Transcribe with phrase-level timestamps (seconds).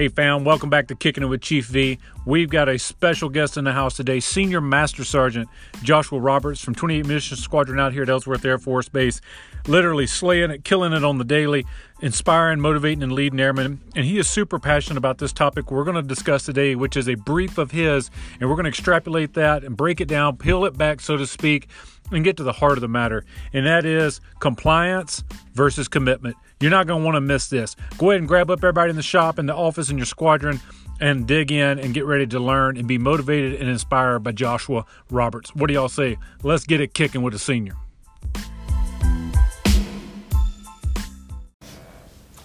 [0.00, 1.98] Hey, fam, welcome back to Kicking It with Chief V.
[2.24, 5.46] We've got a special guest in the house today, Senior Master Sergeant
[5.82, 9.20] Joshua Roberts from 28 Munition Squadron out here at Ellsworth Air Force Base,
[9.66, 11.66] literally slaying it, killing it on the daily,
[12.00, 13.80] inspiring, motivating, and leading airmen.
[13.94, 17.08] And he is super passionate about this topic we're going to discuss today, which is
[17.08, 18.10] a brief of his,
[18.40, 21.26] and we're going to extrapolate that and break it down, peel it back, so to
[21.26, 21.68] speak,
[22.10, 23.24] and get to the heart of the matter.
[23.52, 25.22] And that is compliance
[25.54, 26.36] versus commitment.
[26.60, 27.76] You're not going to want to miss this.
[27.98, 30.60] Go ahead and grab up everybody in the shop, in the office, in your squadron,
[31.00, 34.84] and dig in and get ready to learn and be motivated and inspired by Joshua
[35.10, 35.54] Roberts.
[35.54, 36.18] What do y'all say?
[36.42, 37.74] Let's get it kicking with a senior.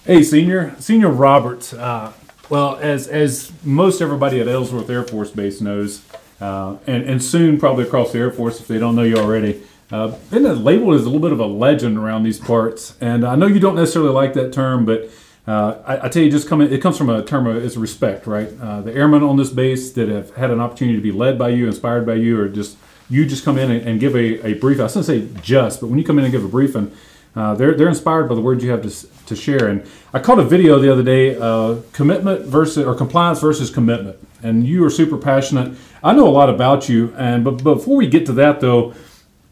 [0.06, 1.74] Hey, senior, senior Roberts.
[1.74, 2.14] Uh,
[2.52, 6.06] well, as as most everybody at Ellsworth Air Force Base knows,
[6.40, 9.64] uh, and and soon probably across the Air Force if they don't know you already,
[9.92, 12.96] uh, been labeled as a little bit of a legend around these parts.
[13.02, 15.10] And I know you don't necessarily like that term, but
[15.48, 18.50] uh, I, I, tell you, just coming, it comes from a term of respect, right?
[18.62, 21.50] Uh, the airmen on this base that have had an opportunity to be led by
[21.50, 22.78] you, inspired by you, or just
[23.10, 24.80] you just come in and, and give a, a brief.
[24.80, 26.96] I to say just, but when you come in and give a briefing,
[27.36, 28.92] uh, they're they're inspired by the words you have to
[29.28, 29.68] to share.
[29.68, 34.18] And I caught a video the other day, uh, commitment versus or compliance versus commitment.
[34.44, 35.78] And you are super passionate.
[36.04, 38.94] I know a lot about you, and but, before we get to that though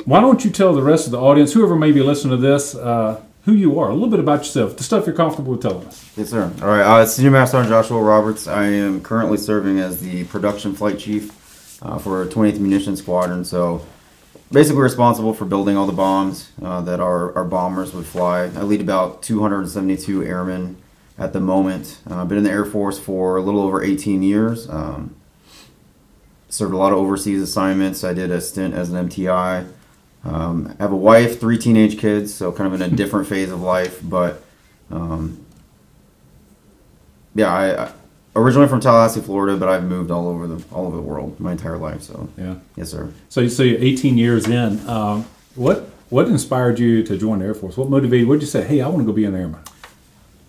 [0.05, 2.75] why don't you tell the rest of the audience, whoever may be listening to this,
[2.75, 5.85] uh, who you are, a little bit about yourself, the stuff you're comfortable with telling
[5.87, 6.11] us.
[6.17, 6.51] Yes, sir.
[6.61, 6.81] All right.
[6.81, 8.47] Uh, Senior Master Sergeant Joshua Roberts.
[8.47, 13.43] I am currently serving as the production flight chief uh, for 28th Munition Squadron.
[13.45, 13.85] So,
[14.53, 18.43] basically responsible for building all the bombs uh, that our, our bombers would fly.
[18.43, 20.77] I lead about 272 airmen
[21.17, 21.99] at the moment.
[22.09, 24.69] Uh, I've been in the Air Force for a little over 18 years.
[24.69, 25.15] Um,
[26.49, 28.03] served a lot of overseas assignments.
[28.03, 29.67] I did a stint as an MTI.
[30.23, 33.51] Um, I have a wife, three teenage kids, so kind of in a different phase
[33.51, 33.99] of life.
[34.03, 34.43] But
[34.91, 35.43] um,
[37.33, 37.91] yeah, I, I,
[38.35, 41.51] originally from Tallahassee, Florida, but I've moved all over the all over the world my
[41.51, 42.01] entire life.
[42.01, 43.11] So yeah, yes, sir.
[43.29, 44.79] So you say 18 years in.
[44.87, 45.23] Uh,
[45.55, 47.77] what what inspired you to join the Air Force?
[47.77, 48.27] What motivated?
[48.27, 48.63] What did you say?
[48.63, 49.61] Hey, I want to go be an airman.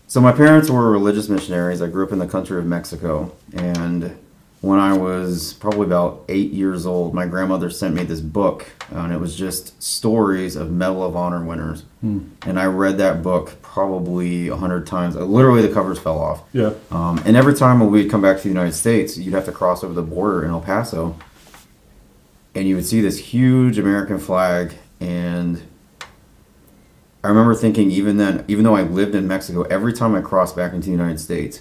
[0.07, 1.83] So my parents were religious missionaries.
[1.83, 4.17] I grew up in the country of Mexico, and
[4.65, 9.01] when I was probably about eight years old, my grandmother sent me this book, uh,
[9.01, 11.83] and it was just stories of Medal of Honor winners.
[12.01, 12.31] Hmm.
[12.47, 15.17] And I read that book probably a hundred times.
[15.17, 16.45] Uh, literally, the covers fell off.
[16.55, 16.73] Yeah.
[16.91, 19.53] Um, and every time when we'd come back to the United States, you'd have to
[19.53, 21.15] cross over the border in El Paso,
[22.55, 24.75] and you would see this huge American flag.
[24.99, 25.63] And
[27.23, 30.57] I remember thinking, even then, even though I lived in Mexico, every time I crossed
[30.57, 31.61] back into the United States,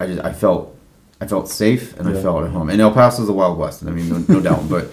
[0.00, 0.74] I just I felt
[1.20, 2.18] I felt safe and yeah.
[2.18, 2.70] I felt at home.
[2.70, 4.68] And El Paso is the Wild West, and I mean, no, no doubt.
[4.68, 4.90] But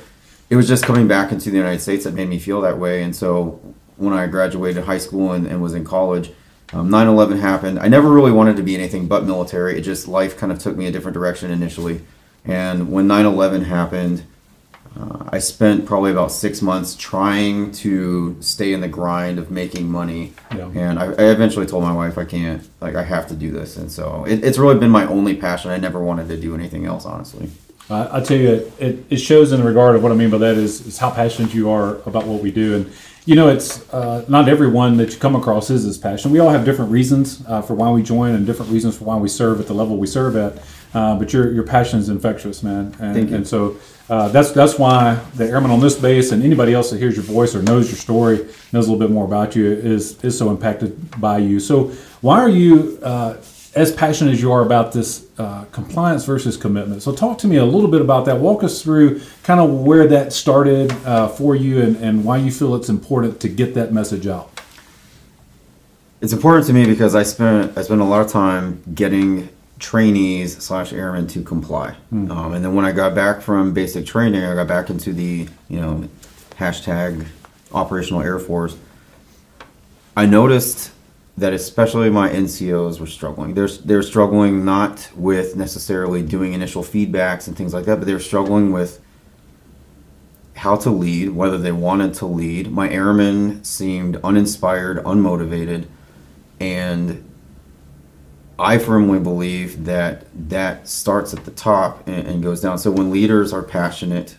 [0.50, 3.04] it was just coming back into the United States that made me feel that way.
[3.04, 3.60] And so
[3.98, 6.32] when I graduated high school and, and was in college,
[6.74, 7.80] um, 9/11 happened.
[7.80, 9.78] I never really wanted to be anything but military.
[9.78, 12.02] It just life kind of took me a different direction initially.
[12.46, 14.24] And when 9/11 happened,
[15.00, 19.90] uh, I spent probably about six months trying to stay in the grind of making
[19.90, 20.70] money, yeah.
[20.76, 23.78] and I, I, eventually told my wife I can't, like I have to do this,
[23.78, 25.72] and so it, it's really been my only passion.
[25.72, 27.50] I never wanted to do anything else, honestly.
[27.90, 30.40] I, I tell you, it, it shows in the regard of what I mean by
[30.40, 32.92] that is, is how passionate you are about what we do, and
[33.26, 36.34] you know, it's uh, not everyone that you come across is as passionate.
[36.34, 39.16] We all have different reasons uh, for why we join and different reasons for why
[39.16, 40.62] we serve at the level we serve at.
[40.94, 42.94] Uh, but your your passion is infectious, man.
[43.00, 43.38] And, Thank you.
[43.38, 43.78] and so
[44.10, 47.24] uh, that's that's why the airman on this base and anybody else that hears your
[47.24, 50.50] voice or knows your story, knows a little bit more about you, is is so
[50.50, 51.60] impacted by you.
[51.62, 53.38] So why are you uh,
[53.74, 57.02] as passionate as you are about this uh, compliance versus commitment?
[57.04, 58.40] So talk to me a little bit about that.
[58.40, 62.52] Walk us through kind of where that started uh, for you and, and why you
[62.52, 64.52] feel it's important to get that message out.
[66.20, 69.48] It's important to me because I spent I spent a lot of time getting
[69.82, 71.96] trainees slash airmen to comply.
[72.14, 72.32] Mm.
[72.32, 75.48] Um, and then when I got back from basic training, I got back into the
[75.68, 76.08] you know
[76.52, 77.26] hashtag
[77.74, 78.78] operational air force.
[80.16, 80.92] I noticed
[81.38, 83.56] that especially my NCOs were struggling.
[83.56, 88.20] They're they're struggling not with necessarily doing initial feedbacks and things like that, but they're
[88.20, 89.02] struggling with
[90.56, 92.72] how to lead, whether they wanted to lead.
[92.72, 95.88] My airmen seemed uninspired, unmotivated,
[96.60, 97.28] and
[98.60, 102.78] I firmly believe that that starts at the top and, and, goes down.
[102.78, 104.38] So when leaders are passionate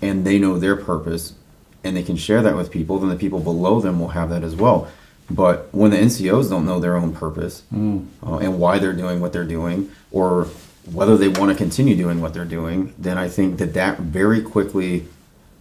[0.00, 1.34] and they know their purpose
[1.82, 4.44] and they can share that with people, then the people below them will have that
[4.44, 4.88] as well.
[5.30, 8.06] But when the NCOs don't know their own purpose mm.
[8.24, 10.48] uh, and why they're doing what they're doing, or
[10.90, 14.42] whether they want to continue doing what they're doing, then I think that that very
[14.42, 15.06] quickly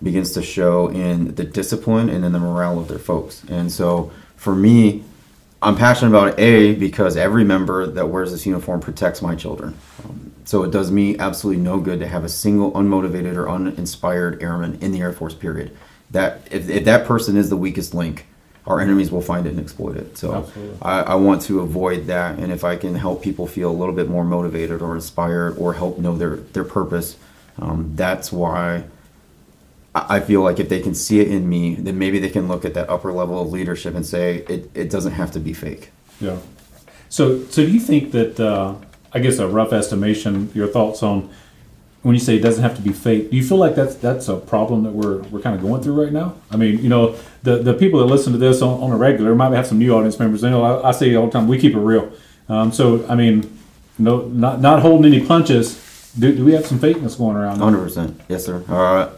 [0.01, 3.43] begins to show in the discipline and in the morale of their folks.
[3.47, 5.03] And so for me,
[5.61, 9.77] I'm passionate about A, because every member that wears this uniform protects my children.
[10.03, 14.41] Um, so it does me absolutely no good to have a single unmotivated or uninspired
[14.41, 15.77] airman in the Air Force, period.
[16.09, 18.25] That if, if that person is the weakest link,
[18.65, 20.17] our enemies will find it and exploit it.
[20.17, 22.39] So I, I want to avoid that.
[22.39, 25.73] And if I can help people feel a little bit more motivated or inspired or
[25.73, 27.17] help know their, their purpose,
[27.59, 28.83] um, that's why
[29.93, 32.63] I feel like if they can see it in me, then maybe they can look
[32.63, 35.91] at that upper level of leadership and say it, it doesn't have to be fake.
[36.21, 36.37] Yeah.
[37.09, 38.75] So, so do you think that, uh,
[39.11, 41.29] I guess a rough estimation, your thoughts on
[42.03, 44.29] when you say it doesn't have to be fake, do you feel like that's, that's
[44.29, 46.35] a problem that we're, we're kind of going through right now?
[46.49, 49.35] I mean, you know, the, the people that listen to this on, on a regular
[49.35, 50.41] might have some new audience members.
[50.41, 52.11] You know, I, I say all the time, we keep it real.
[52.47, 53.59] Um, so, I mean,
[53.99, 56.13] no, not, not holding any punches.
[56.17, 57.59] Do, do we have some fakeness going around?
[57.59, 58.63] Hundred percent, yes, sir.
[58.67, 59.11] Uh,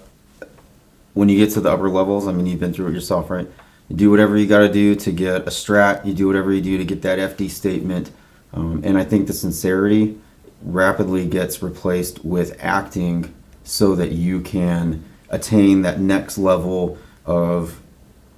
[1.13, 3.47] when you get to the upper levels, I mean, you've been through it yourself, right?
[3.89, 6.05] You do whatever you got to do to get a strat.
[6.05, 8.11] You do whatever you do to get that FD statement,
[8.53, 10.19] um, and I think the sincerity
[10.61, 13.33] rapidly gets replaced with acting
[13.63, 17.79] so that you can attain that next level of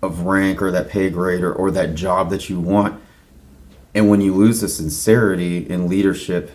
[0.02, 3.02] of rank or that pay grade or, or that job that you want.
[3.94, 6.52] And when you lose the sincerity in leadership,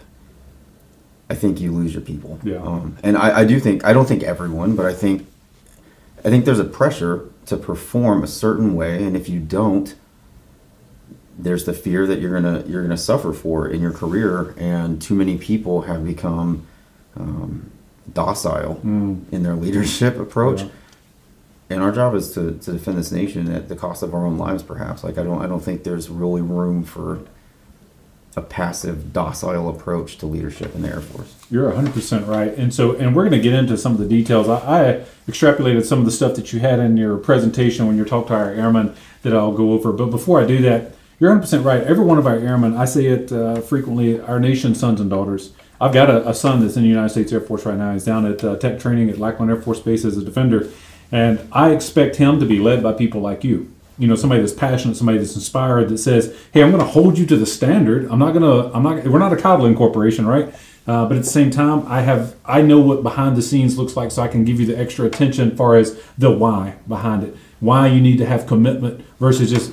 [1.28, 2.38] I think you lose your people.
[2.43, 2.58] Yeah.
[2.58, 5.26] Um, and I, I do think I don't think everyone, but I think
[6.25, 9.94] I think there's a pressure to perform a certain way, and if you don't,
[11.38, 14.55] there's the fear that you're gonna you're gonna suffer for in your career.
[14.58, 16.67] And too many people have become
[17.17, 17.70] um,
[18.12, 19.22] docile Mm.
[19.32, 20.62] in their leadership approach.
[20.62, 20.69] Yeah.
[21.70, 24.37] And our job is to, to defend this nation at the cost of our own
[24.37, 25.02] lives, perhaps.
[25.05, 27.20] Like I don't I don't think there's really room for
[28.37, 31.35] a passive, docile approach to leadership in the Air Force.
[31.50, 32.55] You're 100% right.
[32.55, 34.49] And so, and we're going to get into some of the details.
[34.49, 38.05] I, I extrapolated some of the stuff that you had in your presentation when you
[38.05, 39.93] talked to our airmen that I'll go over.
[39.93, 41.82] But before I do that, you're 100% right.
[41.82, 45.53] Every one of our airmen, I say it uh, frequently, our nation's sons and daughters.
[45.81, 47.93] I've got a, a son that's in the United States Air Force right now.
[47.93, 50.69] He's down at uh, tech training at Lackland Air Force Base as a defender.
[51.11, 54.52] And I expect him to be led by people like you you know somebody that's
[54.52, 58.10] passionate somebody that's inspired that says hey i'm going to hold you to the standard.
[58.10, 60.54] I'm not going to i'm not we're not a coddling corporation right?
[60.87, 63.96] Uh, but at the same time i have i know what behind the scenes looks
[63.96, 67.22] like so i can give you the extra attention as far as the why behind
[67.25, 67.37] it.
[67.60, 69.72] Why you need to have commitment versus just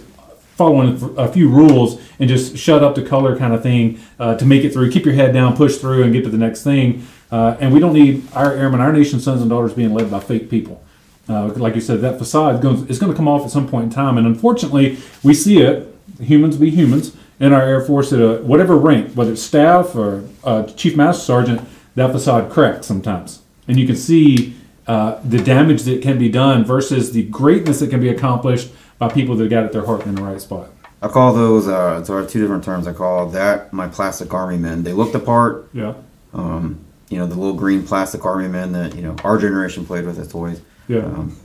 [0.58, 4.46] following a few rules and just shut up the color kind of thing uh, to
[4.46, 4.92] make it through.
[4.92, 7.08] Keep your head down push through and get to the next thing.
[7.32, 10.20] Uh, and we don't need our airmen our nation's sons and daughters being led by
[10.20, 10.84] fake people
[11.30, 13.90] uh, like you said, that facade is going to come off at some point in
[13.90, 14.18] time.
[14.18, 18.76] And unfortunately, we see it, humans be humans, in our Air Force at a, whatever
[18.78, 21.62] rank, whether it's staff or uh, Chief Master Sergeant,
[21.96, 23.42] that facade cracks sometimes.
[23.68, 24.56] And you can see
[24.88, 29.10] uh, the damage that can be done versus the greatness that can be accomplished by
[29.10, 30.70] people that got at their heart in the right spot.
[31.02, 32.88] I call those, uh, so I have two different terms.
[32.88, 34.84] I call that my plastic army men.
[34.84, 35.94] They look the part, Yeah.
[36.34, 36.80] um,
[37.10, 40.18] you know, the little green plastic army men that, you know, our generation played with
[40.18, 40.60] as toys.
[40.88, 41.00] Yeah.
[41.00, 41.36] Um,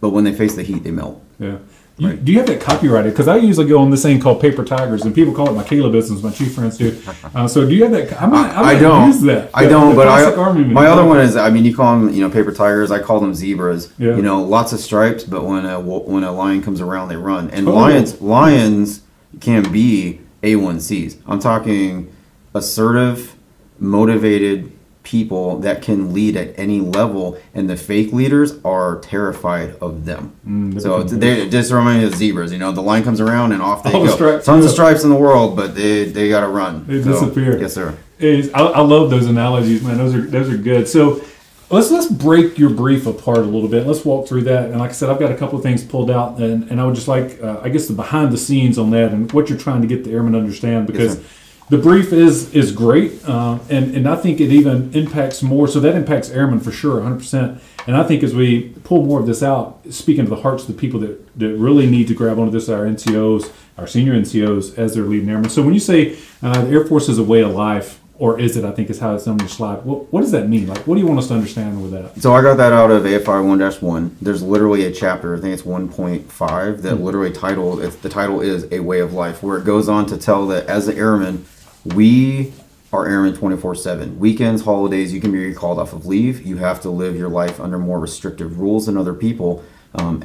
[0.00, 1.22] but when they face the heat, they melt.
[1.38, 1.58] Yeah.
[1.96, 2.24] You, Right.
[2.24, 3.12] Do you have that copyrighted?
[3.12, 5.64] Because I usually go on this thing called Paper Tigers, and people call it my
[5.64, 6.22] Caleb business.
[6.22, 6.96] My chief friends do.
[7.34, 8.22] Uh, so do you have that?
[8.22, 9.08] I might, I, I might don't.
[9.08, 9.50] use that.
[9.52, 12.14] I The- don't, the but I, my other one is, I mean, you call them,
[12.14, 12.92] you know, paper tigers.
[12.92, 13.92] I call them zebras.
[13.98, 14.14] Yeah.
[14.14, 17.50] You know, lots of stripes, but when a when a lion comes around, they run.
[17.50, 17.74] And Oh.
[17.74, 19.02] lions lions
[19.40, 21.16] can be A1Cs.
[21.26, 22.14] I'm talking
[22.54, 23.34] assertive,
[23.80, 24.70] motivated
[25.08, 30.32] people that can lead at any level, and the fake leaders are terrified of them.
[30.46, 32.52] Mm, so they just remind me of zebras.
[32.52, 34.14] You know, the line comes around and off they All go.
[34.14, 36.86] stripes, Tons of stripes in the world, but they they got to run.
[36.86, 37.58] They So, disappear.
[37.58, 37.96] Yes, sir.
[38.18, 39.96] is I, I love those analogies, man.
[39.96, 40.86] Those are those are good.
[40.86, 41.24] So
[41.70, 43.86] let's let's break your brief apart a little bit.
[43.86, 44.66] Let's walk through that.
[44.70, 46.84] And like I said, I've got a couple of things pulled out, and, and I
[46.84, 49.58] would just like uh, I guess the behind the scenes on that and what you're
[49.58, 51.14] trying to get the airmen to understand because.
[51.14, 51.22] sir.
[51.70, 55.68] The brief is is great, uh, and and I think it even impacts more.
[55.68, 57.18] So that impacts airmen for sure, 100.
[57.18, 60.62] percent And I think as we pull more of this out, speaking to the hearts
[60.64, 64.14] of the people that, that really need to grab onto this, our NCOs, our senior
[64.14, 65.50] NCOs as their leading airmen.
[65.50, 68.56] So when you say uh, the Air Force is a way of life, or is
[68.56, 68.64] it?
[68.64, 69.84] I think is how it's on your slide.
[69.84, 70.66] What, what does that mean?
[70.66, 72.20] Like, what do you want us to understand with that?
[72.20, 74.10] So I got that out of AFI 1-1.
[74.20, 78.66] There's literally a chapter, I think it's 1.5, that literally titled, it's, the title is
[78.72, 81.46] A Way of Life, where it goes on to tell that as an airman,
[81.94, 82.52] we
[82.92, 84.16] are airmen 24-7.
[84.16, 86.46] Weekends, holidays, you can be recalled off of leave.
[86.46, 89.62] You have to live your life under more restrictive rules than other people.
[89.94, 90.22] Um,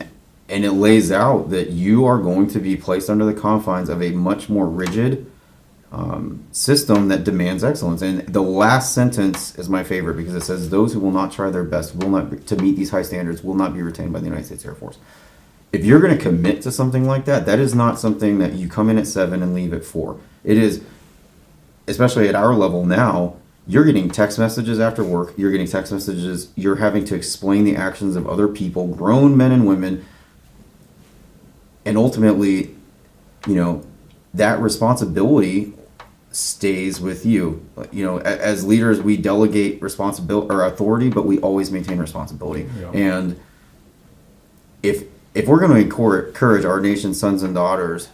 [0.49, 4.01] and it lays out that you are going to be placed under the confines of
[4.01, 5.29] a much more rigid,
[5.91, 8.01] um, system that demands excellence.
[8.01, 11.49] And the last sentence is my favorite because it says, "Those who will not try
[11.49, 14.19] their best will not be, to meet these high standards will not be retained by
[14.19, 14.97] the United States Air Force."
[15.73, 18.69] if you're going to commit to something like that, that is not something that you
[18.69, 20.19] come in at seven and leave at four.
[20.43, 20.83] It is,
[21.87, 23.35] especially at our level now,
[23.65, 25.33] you're getting text messages after work.
[25.37, 26.51] You're getting text messages.
[26.55, 30.05] You're having to explain the actions of other people, grown men and women.
[31.85, 32.75] And ultimately,
[33.47, 33.83] you know,
[34.33, 35.73] that responsibility
[36.31, 37.65] stays with you.
[37.91, 42.67] You know, as leaders, we delegate responsibility or authority, but we always maintain responsibility.
[42.79, 42.91] Yeah.
[42.91, 43.39] And
[44.81, 48.09] if if we're going to encourage our nation's sons and daughters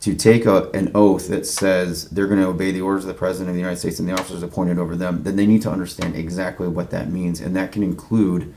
[0.00, 3.14] to take a, an oath that says they're going to obey the orders of the
[3.14, 5.70] president of the United States and the officers appointed over them, then they need to
[5.70, 8.54] understand exactly what that means, and that can include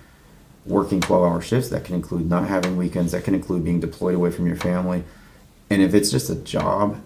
[0.65, 1.69] working 12-hour shifts.
[1.69, 3.11] That can include not having weekends.
[3.11, 5.03] That can include being deployed away from your family.
[5.69, 7.01] And if it's just a job,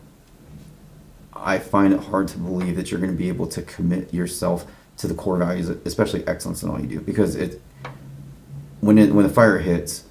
[1.33, 4.65] I find it hard to believe that you're going to be able to commit yourself
[4.97, 7.61] to the core values, especially excellence in all you do, because it
[8.79, 10.03] when it when the fire hits,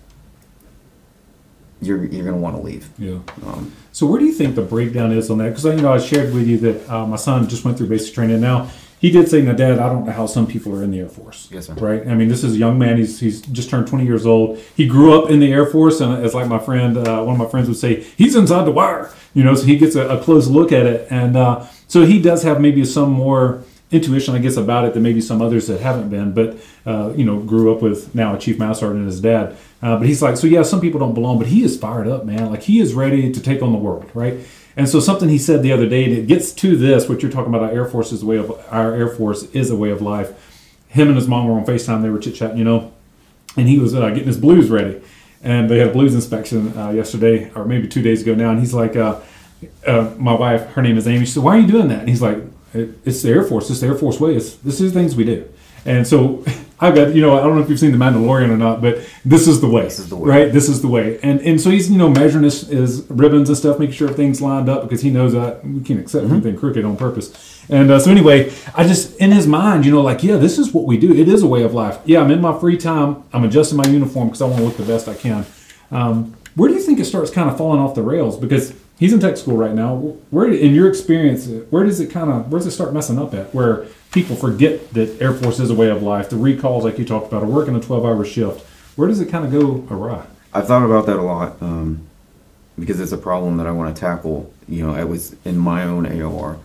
[1.83, 2.89] you're you're going to want to leave.
[2.99, 3.19] Yeah.
[3.47, 5.51] Um, So where do you think the breakdown is on that?
[5.51, 8.15] Because you know I shared with you that uh, my son just went through basic
[8.15, 8.41] training.
[8.41, 8.71] Now
[9.03, 11.09] he did say, "Now, Dad, I don't know how some people are in the Air
[11.09, 11.75] Force." Yes, sir.
[11.75, 12.07] Right.
[12.07, 12.99] I mean, this is a young man.
[12.99, 14.61] He's he's just turned 20 years old.
[14.77, 17.39] He grew up in the Air Force, and as like my friend, uh, one of
[17.39, 19.11] my friends would say, he's inside the wire.
[19.35, 22.23] You know, so he gets a, a close look at it, and uh, so he
[22.23, 25.81] does have maybe some more intuition, I guess, about it than maybe some others that
[25.81, 26.33] haven't been.
[26.33, 29.57] But uh, you know, grew up with now a chief master sergeant and his dad.
[29.83, 32.25] Uh, but he's like, so yeah, some people don't belong, but he is fired up,
[32.25, 32.51] man.
[32.51, 34.39] Like he is ready to take on the world, right?
[34.77, 37.33] And so something he said the other day, and it gets to this, what you're
[37.33, 37.69] talking about.
[37.69, 40.31] Our Air Force is a way of our Air Force is a way of life.
[40.89, 42.03] Him and his mom were on Facetime.
[42.03, 42.93] They were chit chatting, you know,
[43.57, 45.01] and he was uh, getting his blues ready.
[45.43, 48.51] And they had a blues inspection uh, yesterday, or maybe two days ago now.
[48.51, 49.21] And he's like, uh,
[49.87, 51.25] uh, my wife, her name is Amy.
[51.25, 52.39] She said, "Why are you doing that?" And he's like,
[52.73, 53.69] it, "It's the Air Force.
[53.69, 54.37] It's the Air Force way.
[54.37, 55.49] It's this is the things we do."
[55.85, 56.45] And so
[56.83, 59.09] I've got, you know, I don't know if you've seen The Mandalorian or not, but
[59.25, 59.85] this is the way.
[59.85, 60.29] This is the way.
[60.29, 60.53] right?
[60.53, 61.21] This is the way.
[61.23, 64.43] And and so he's, you know, measuring his, his ribbons and stuff, making sure everything's
[64.43, 67.65] lined up because he knows that we can't accept anything crooked on purpose.
[67.69, 70.73] And uh, so anyway, I just in his mind, you know, like, yeah, this is
[70.73, 71.15] what we do.
[71.15, 72.01] It is a way of life.
[72.05, 73.23] Yeah, I'm in my free time.
[73.33, 75.47] I'm adjusting my uniform because I want to look the best I can.
[75.93, 78.39] Um, where do you think it starts kind of falling off the rails?
[78.39, 79.97] Because he's in tech school right now.
[80.31, 83.35] Where, in your experience, where does it kind of where does it start messing up
[83.35, 83.55] at?
[83.55, 86.31] Where people forget that Air Force is a way of life.
[86.31, 88.67] The recalls, like you talked about, are working a twelve-hour shift.
[88.97, 90.27] Where does it kind of go awry?
[90.53, 92.07] I've thought about that a lot um,
[92.79, 94.53] because it's a problem that I want to tackle.
[94.69, 96.59] You know, it was in my own AOR.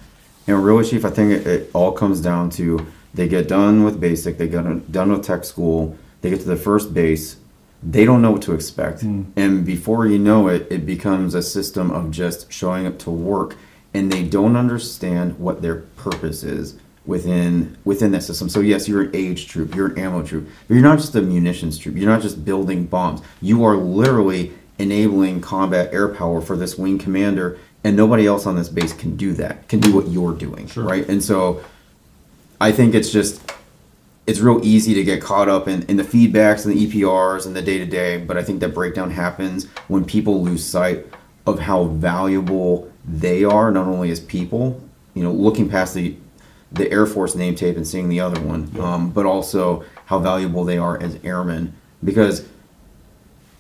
[0.46, 4.00] And really, Chief, I think it, it all comes down to they get done with
[4.00, 7.38] basic, they get done with tech school, they get to the first base,
[7.84, 9.02] they don't know what to expect.
[9.02, 9.24] Hmm.
[9.36, 13.56] And before you know it, it becomes a system of just showing up to work
[13.94, 18.50] and they don't understand what their purpose is within within that system.
[18.50, 21.22] So yes, you're an age troop, you're an ammo troop, but you're not just a
[21.22, 21.96] munitions troop.
[21.96, 23.22] You're not just building bombs.
[23.42, 28.56] You are literally enabling combat air power for this wing commander, and nobody else on
[28.56, 29.68] this base can do that.
[29.70, 30.84] Can do what you're doing, Sure.
[30.84, 31.08] right?
[31.08, 31.62] And so,
[32.62, 33.42] I think it's just
[34.28, 37.56] it's real easy to get caught up in, in the feedbacks and the EPRs and
[37.56, 41.06] the day to day, but I think that breakdown happens when people lose sight
[41.48, 46.16] of how valuable they are, not only as people, you know, looking past the
[46.70, 50.66] the Air Force name tape and seeing the other one, um, but also how valuable
[50.66, 51.74] they are as airmen.
[52.04, 52.46] Because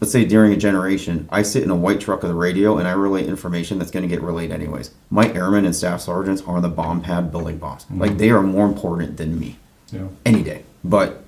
[0.01, 2.85] let's say during a generation, I sit in a white truck of the radio and
[2.85, 4.91] I relay information that's going to get relayed anyways.
[5.09, 7.85] My airmen and staff sergeants are on the bomb pad building bombs.
[7.89, 9.55] Like they are more important than me
[9.91, 10.07] Yeah.
[10.25, 10.63] any day.
[10.83, 11.23] But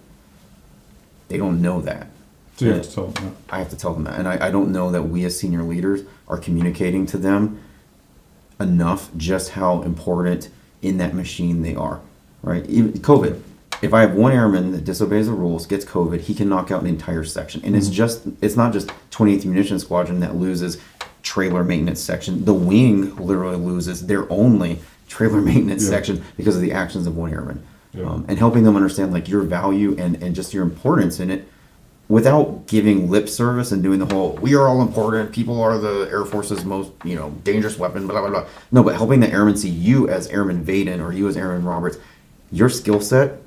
[1.28, 2.08] they don't know that.
[2.58, 3.54] So you have to tell them that.
[3.54, 4.20] I have to tell them that.
[4.20, 7.62] And I, I don't know that we as senior leaders are communicating to them
[8.60, 10.50] enough just how important
[10.82, 12.02] in that machine they are.
[12.42, 12.66] Right?
[12.68, 13.42] Even COVID.
[13.82, 16.82] If I have one airman that disobeys the rules, gets COVID, he can knock out
[16.82, 17.62] an entire section.
[17.64, 17.96] And it's mm-hmm.
[17.96, 20.78] just it's not just 28th Munition Squadron that loses
[21.24, 22.44] trailer maintenance section.
[22.44, 25.90] The wing literally loses their only trailer maintenance Yeah.
[25.90, 27.64] section because of the actions of one airman.
[27.94, 28.06] Yeah.
[28.06, 31.48] Um, and helping them understand like your value and, and just your importance in it
[32.08, 36.08] without giving lip service and doing the whole we are all important people are the
[36.12, 39.56] air force's most you know dangerous weapon blah blah blah no but helping the airmen
[39.58, 41.98] see you as airman vaden or you as airman roberts
[42.52, 43.42] your skill set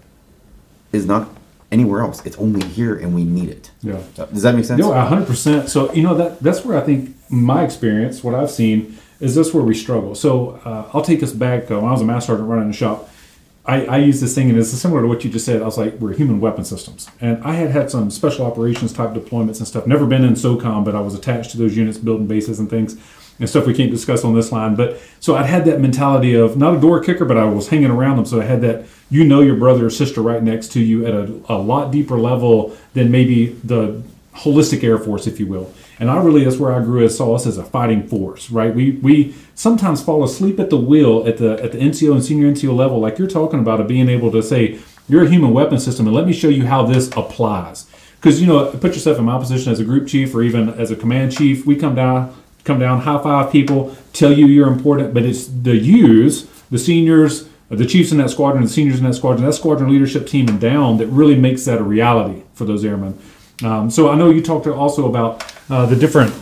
[0.92, 1.28] is not
[1.72, 4.00] anywhere else it's only here and we need it Yeah.
[4.16, 5.68] does that make sense No, hundred percent.
[5.68, 9.54] So you know that that's where I think my experience, what I've seen, is that's
[9.54, 10.14] where we struggle.
[10.14, 12.74] So uh, I'll take us back uh, when I was a master sergeant running the
[12.76, 13.08] shop.
[13.64, 15.62] I, I use this thing, and it's similar to what you just said.
[15.62, 19.10] I was like, we're human weapon systems, and I had had some special operations type
[19.10, 19.86] deployments and stuff.
[19.86, 22.96] Never been in SOCOM, but I was attached to those units, building bases and things,
[23.38, 24.74] and stuff we can't discuss on this line.
[24.74, 27.90] But so I'd had that mentality of not a door kicker, but I was hanging
[27.90, 28.26] around them.
[28.26, 31.14] So I had that, you know, your brother or sister right next to you at
[31.14, 34.02] a, a lot deeper level than maybe the
[34.34, 35.72] holistic Air Force, if you will.
[36.02, 38.74] And I really, that's where I grew as saw us as a fighting force, right?
[38.74, 42.50] We we sometimes fall asleep at the wheel at the at the NCO and senior
[42.50, 45.78] NCO level, like you're talking about, of being able to say you're a human weapon
[45.78, 47.86] system, and let me show you how this applies.
[48.16, 50.90] Because you know, put yourself in my position as a group chief or even as
[50.90, 51.66] a command chief.
[51.66, 55.76] We come down, come down, high five people, tell you you're important, but it's the
[55.76, 59.88] yous, the seniors, the chiefs in that squadron, the seniors in that squadron, that squadron
[59.88, 63.16] leadership team and down that really makes that a reality for those airmen.
[63.62, 66.34] Um, so I know you talked also about uh, the different,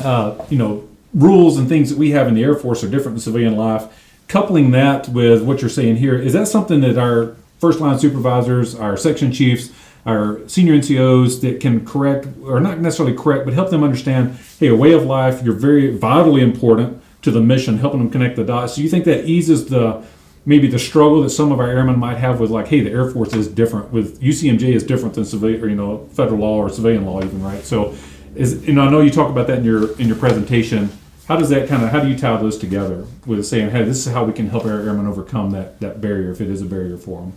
[0.00, 3.16] uh, you know, rules and things that we have in the Air Force are different
[3.16, 3.86] than civilian life.
[4.28, 8.74] Coupling that with what you're saying here, is that something that our first line supervisors,
[8.74, 9.70] our section chiefs,
[10.04, 14.68] our senior NCOs that can correct, or not necessarily correct, but help them understand, hey,
[14.68, 18.44] a way of life, you're very vitally important to the mission, helping them connect the
[18.44, 18.74] dots.
[18.74, 20.04] So you think that eases the
[20.44, 23.10] maybe the struggle that some of our airmen might have with like, hey, the Air
[23.10, 27.04] Force is different with UCMJ is different than civilian, you know, federal law or civilian
[27.04, 27.62] law even, right?
[27.64, 27.94] So,
[28.34, 30.90] is you know, I know you talk about that in your in your presentation.
[31.28, 34.06] How does that kind of how do you tie those together with saying, hey, this
[34.06, 36.66] is how we can help our airmen overcome that that barrier if it is a
[36.66, 37.32] barrier for them?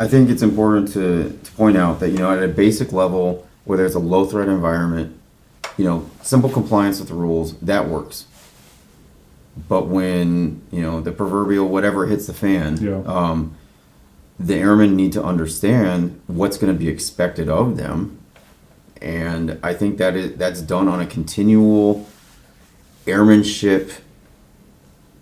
[0.00, 3.46] I think it's important to, to point out that, you know, at a basic level,
[3.64, 5.18] where there's a low threat environment,
[5.76, 8.26] you know, simple compliance with the rules, that works.
[9.68, 13.02] But when, you know, the proverbial whatever hits the fan, Yeah.
[13.06, 13.56] um,
[14.38, 18.18] the airmen need to understand what's going to be expected of them.
[19.02, 22.06] And I think that is, that's done on a continual
[23.06, 23.90] airmanship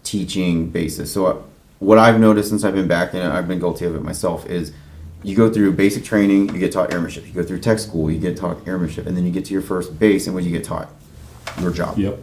[0.05, 1.13] teaching basis.
[1.13, 1.37] So uh,
[1.79, 4.73] what I've noticed since I've been back, and I've been guilty of it myself, is
[5.23, 7.27] you go through basic training, you get taught airmanship.
[7.27, 9.63] You go through tech school, you get taught airmanship, and then you get to your
[9.63, 10.89] first base, and what do you get taught?
[11.61, 11.99] Your job.
[11.99, 12.19] Yep.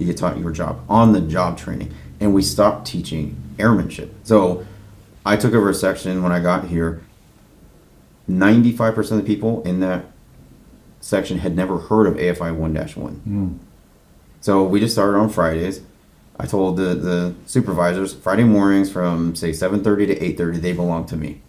[0.00, 4.14] You get taught your job on the job training, and we stopped teaching airmanship.
[4.24, 4.66] So
[5.26, 7.02] I took over a section when I got here.
[8.26, 10.06] Ninety-five percent of the people in that
[11.00, 13.22] section had never heard of AFI one one.
[13.28, 13.58] Mm.
[14.40, 15.82] So we just started on Fridays.
[16.38, 21.16] I told the, the supervisors Friday mornings from say 7:30 to 8:30 they belong to
[21.16, 21.42] me.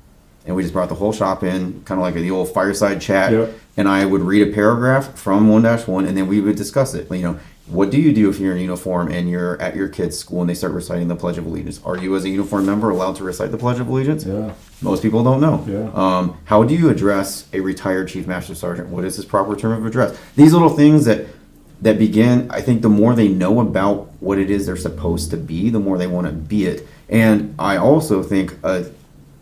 [0.46, 3.32] And we just brought the whole shop in, kind of like the old fireside chat.
[3.32, 3.54] Yep.
[3.78, 7.10] And I would read a paragraph from 1-1 and then we would discuss it.
[7.12, 10.18] You know, what do you do if you're in uniform and you're at your kid's
[10.18, 11.82] school and they start reciting the Pledge of Allegiance?
[11.86, 14.26] Are you as a uniform member allowed to recite the Pledge of Allegiance?
[14.26, 14.54] Yeah.
[14.82, 15.64] Most people don't know.
[15.68, 15.92] Yeah.
[15.94, 18.90] Um, how do you address a retired chief master sergeant?
[18.90, 20.20] What is his proper term of address?
[20.36, 21.28] These little things that
[21.82, 22.50] that begin.
[22.52, 25.80] I think the more they know about what it is they're supposed to be, the
[25.80, 26.88] more they want to be it.
[27.10, 28.92] And I also think a,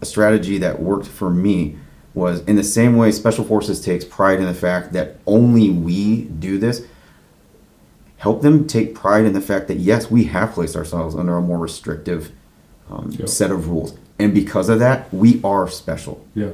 [0.01, 1.77] a strategy that worked for me
[2.13, 6.23] was in the same way Special Forces takes pride in the fact that only we
[6.23, 6.85] do this.
[8.19, 11.41] Help them take pride in the fact that yes, we have placed ourselves under a
[11.41, 12.31] more restrictive
[12.91, 13.27] um, Yep.
[13.29, 16.49] set of rules, and because of that, we are special Yeah.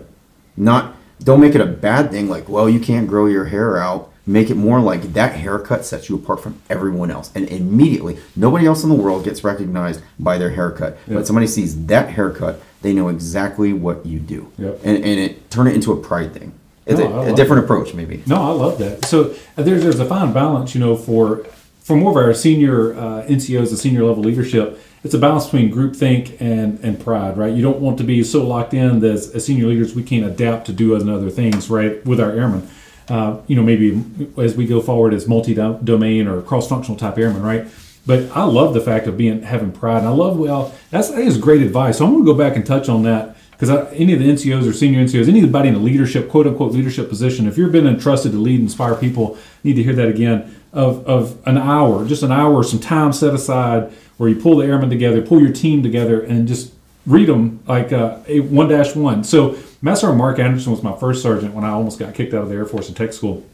[0.57, 4.11] not don't make it a bad thing like well you can't grow your hair out
[4.27, 8.65] make it more like that haircut sets you apart from everyone else and immediately nobody
[8.65, 11.15] else in the world gets recognized by their haircut Yeah.
[11.15, 14.81] but somebody sees that haircut they know exactly what you do Yep.
[14.83, 16.51] and, and it turn it into a pride thing
[16.85, 19.05] it's No, a, a different approach maybe No, I love that.
[19.05, 21.45] So uh, there's there's a fine balance, you know, for
[21.85, 24.81] for more of our senior uh, NCOs, the senior level leadership.
[25.03, 27.53] It's a balance between groupthink and and pride, right?
[27.53, 30.25] You don't want to be so locked in that as, as senior leaders we can't
[30.25, 32.67] adapt to do other things, right, with our airmen.
[33.07, 34.03] Uh, you know, maybe
[34.35, 37.67] as we go forward as multi-domain or cross-functional type airmen, right?
[38.07, 40.73] But I love the fact of being having pride, and I love well.
[40.89, 41.99] That's that is great advice.
[41.99, 44.67] So I'm going to go back and touch on that because any of the NCOs
[44.67, 48.31] or senior NCOs, anybody in a leadership, quote unquote, leadership position, if you've been entrusted
[48.31, 50.55] to lead and inspire people, need to hear that again.
[50.75, 54.65] Of, of an hour, just an hour, some time set aside where you pull the
[54.65, 56.73] airmen together, pull your team together, and just
[57.05, 59.23] read them like uh, a one dash one.
[59.23, 62.49] So Master Mark Anderson was my first sergeant when I almost got kicked out of
[62.49, 63.45] the Air Force and Tech School.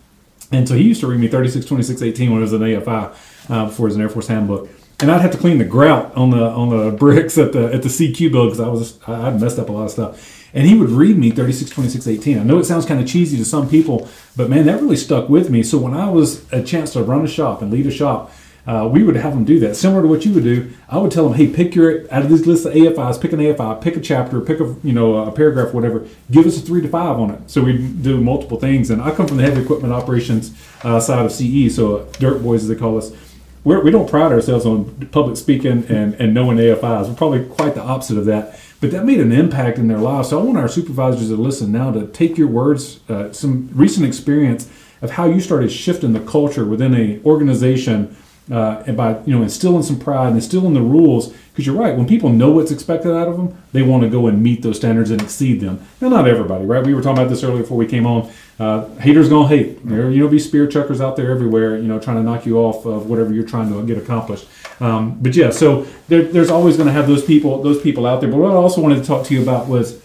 [0.51, 3.15] And so he used to read me 36, 26, 18 when it was an AFI
[3.49, 4.69] uh, before it was an Air Force handbook.
[4.99, 7.83] And I'd have to clean the grout on the on the bricks at the at
[7.83, 10.40] the CQ build because I was I I'd messed up a lot of stuff.
[10.53, 12.39] And he would read me 36, 26, 18.
[12.39, 15.29] I know it sounds kind of cheesy to some people, but man, that really stuck
[15.29, 15.63] with me.
[15.63, 18.31] So when I was a chance to run a shop and lead a shop,
[18.67, 19.75] uh, we would have them do that.
[19.75, 22.29] Similar to what you would do, I would tell them, hey, pick your, out of
[22.29, 25.31] this list of AFIs, pick an AFI, pick a chapter, pick a, you know, a
[25.31, 27.49] paragraph, whatever, give us a three to five on it.
[27.49, 28.91] So we do multiple things.
[28.91, 32.63] And I come from the heavy equipment operations uh, side of CE, so dirt boys
[32.63, 33.11] as they call us.
[33.63, 37.07] We're, we don't pride ourselves on public speaking and, and knowing AFIs.
[37.07, 38.59] We're probably quite the opposite of that.
[38.81, 40.29] But that made an impact in their lives.
[40.29, 44.05] So I want our supervisors to listen now to take your words, uh, some recent
[44.07, 44.67] experience
[45.03, 48.15] of how you started shifting the culture within a organization
[48.51, 51.33] uh, and by you know instilling some pride and instilling the rules.
[51.51, 54.27] Because you're right, when people know what's expected out of them, they want to go
[54.27, 55.85] and meet those standards and exceed them.
[55.99, 56.85] Now, not everybody, right?
[56.85, 58.31] We were talking about this earlier before we came on.
[58.57, 59.85] Uh, haters gonna hate.
[59.87, 61.77] There, you know, be spear chuckers out there everywhere.
[61.77, 64.47] You know, trying to knock you off of whatever you're trying to get accomplished.
[64.81, 68.19] Um, but yeah, so there, there's always going to have those people, those people out
[68.19, 68.29] there.
[68.29, 70.01] But what I also wanted to talk to you about was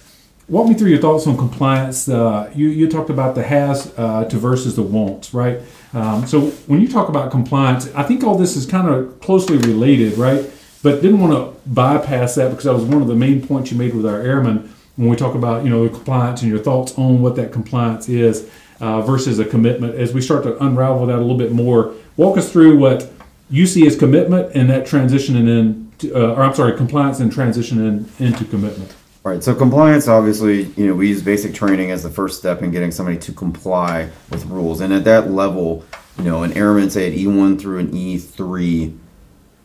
[0.48, 2.08] walk me through your thoughts on compliance.
[2.08, 5.60] Uh, you, you talked about the has uh, to versus the wants, right?
[5.94, 9.56] Um, so when you talk about compliance, I think all this is kind of closely
[9.56, 10.48] related, right?
[10.82, 13.78] But didn't want to bypass that because that was one of the main points you
[13.78, 16.96] made with our airmen when we talk about you know the compliance and your thoughts
[16.96, 18.48] on what that compliance is
[18.80, 19.94] uh, versus a commitment.
[19.94, 23.10] As we start to unravel that a little bit more, walk us through what
[23.48, 27.32] you see as commitment and that transitioning in, to, uh, or I'm sorry, compliance and
[27.32, 28.94] transitioning into commitment.
[29.22, 29.42] Right.
[29.42, 32.92] So compliance, obviously, you know, we use basic training as the first step in getting
[32.92, 34.80] somebody to comply with rules.
[34.80, 35.84] And at that level,
[36.16, 38.96] you know, an airman, say at E1 through an E3,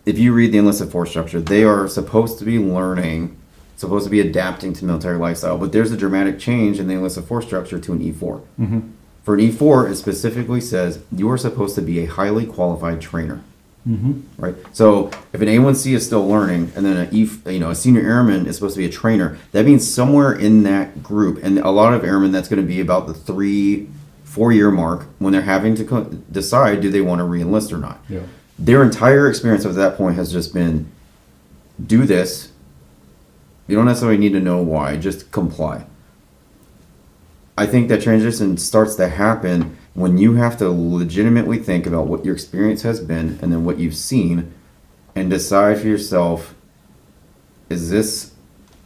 [0.06, 3.38] if you read the enlisted force structure, they are supposed to be learning,
[3.76, 5.60] supposed to be adapting to military lifestyle.
[5.60, 8.16] But there's a dramatic change in the enlisted force structure to an E4.
[8.60, 8.80] Mm-hmm.
[9.24, 13.44] For an E4, it specifically says you are supposed to be a highly qualified trainer.
[13.88, 14.22] Mm-hmm.
[14.38, 14.56] Right.
[14.74, 18.02] So if an A1C is still learning, and then a E, you know, a senior
[18.02, 21.72] airman is supposed to be a trainer, that means somewhere in that group, and a
[21.72, 23.90] lot of airmen, that's going to be about the three,
[24.24, 27.78] four year mark when they're having to co- decide do they want to reenlist or
[27.78, 28.00] not.
[28.08, 28.22] Yeah.
[28.60, 30.92] Their entire experience up to that point has just been
[31.84, 32.52] do this.
[33.68, 35.86] You don't necessarily need to know why, just comply.
[37.58, 42.24] I think that transition starts to happen when you have to legitimately think about what
[42.24, 44.54] your experience has been and then what you've seen
[45.16, 46.56] and decide for yourself
[47.70, 48.32] is this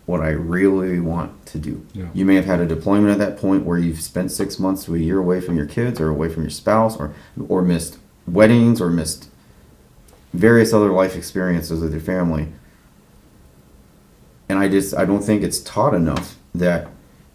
[0.06, 1.86] what I really want to do?
[1.94, 2.08] Yeah.
[2.13, 4.96] You may have had a deployment at that point where you've spent six months to
[4.96, 7.13] a year away from your kids or away from your spouse or
[7.50, 9.30] or missed weddings or missed
[10.34, 12.50] various other life experiences with your family.
[14.48, 16.88] And I just I don't think it's taught enough that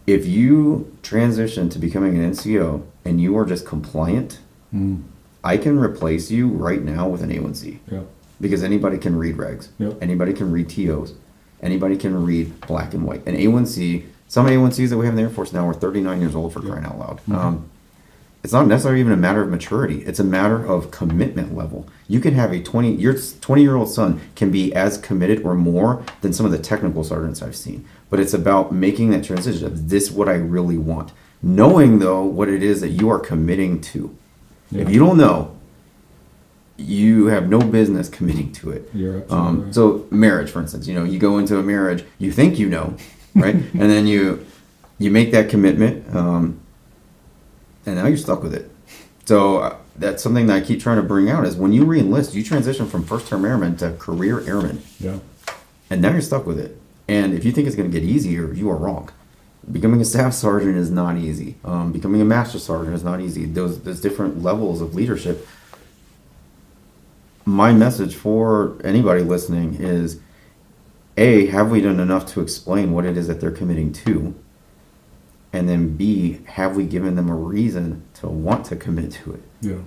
[0.07, 4.39] if you transition to becoming an NCO and you are just compliant,
[4.75, 5.03] Mm.
[5.43, 8.01] I can replace you right now with an A1C Yeah.
[8.41, 9.69] because anybody can read regs.
[9.79, 9.99] Yep.
[10.01, 11.15] Anybody can read TOs.
[11.63, 13.27] Anybody can read black and white.
[13.27, 16.35] An A1C, some A1Cs that we have in the Air Force now are 39 years
[16.37, 17.17] old for crying out loud.
[17.23, 17.35] Mm-hmm.
[17.35, 17.65] Um,
[18.43, 20.03] it's not necessarily even a matter of maturity.
[20.05, 21.87] It's a matter of commitment level.
[22.09, 25.55] You can have a 20 your 20 year old son can be as committed or
[25.55, 27.85] more than some of the technical sergeants I've seen.
[28.09, 31.13] But it's about making that transition of this what I really want.
[31.43, 34.15] Knowing though what it is that you are committing to.
[34.73, 35.57] If you don't know,
[36.77, 38.89] you have no business committing to it.
[38.95, 39.75] You're Um, right.
[39.75, 42.95] so marriage, for instance, you know, you go into a marriage, you think you know,
[43.35, 44.45] right, and then you
[44.99, 46.61] you make that commitment, um,
[47.87, 48.71] and now you're stuck with it.
[49.25, 52.35] So uh, that's something that I keep trying to bring out is when you reenlist,
[52.35, 55.19] you transition from first term airman to career airman, Yeah.
[55.89, 56.77] and now you're stuck with it.
[57.09, 59.09] And if you think it's going to get easier, you are wrong.
[59.71, 61.57] Becoming a staff sergeant is not easy.
[61.65, 63.45] Um, becoming a master sergeant is not easy.
[63.45, 65.47] Those those different levels of leadership
[67.47, 70.21] my message for anybody listening is
[71.17, 74.35] a have we done enough to explain what it is that they're committing to
[75.53, 79.43] and then b have we given them a reason to want to commit to it
[79.63, 79.79] Yeah.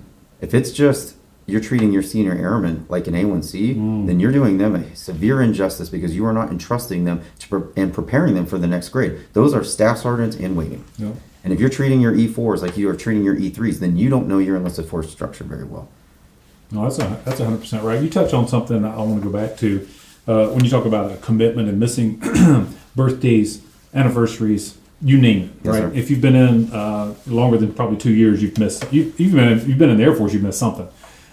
[0.41, 4.75] if it's just you're treating your senior airmen like an a1c then you're doing them
[4.75, 8.57] a severe injustice because you are not entrusting them to pre- and preparing them for
[8.57, 11.11] the next grade those are staff sergeants in waiting Yeah.
[11.43, 14.27] and if you're treating your e4s like you are treating your e3s then you don't
[14.27, 15.89] know your enlisted force structure very well
[16.71, 18.01] No, that's a that's hundred percent right.
[18.01, 19.87] You touch on something I want to go back to
[20.25, 22.19] uh, when you talk about a commitment and missing
[22.95, 23.61] birthdays,
[23.93, 25.49] anniversaries, you name it.
[25.65, 25.79] Yes, right?
[25.81, 25.91] sir.
[25.93, 28.91] If you've been in uh, longer than probably two years, you've missed.
[28.93, 30.87] You, you've been you've been in the Air Force, you've missed something.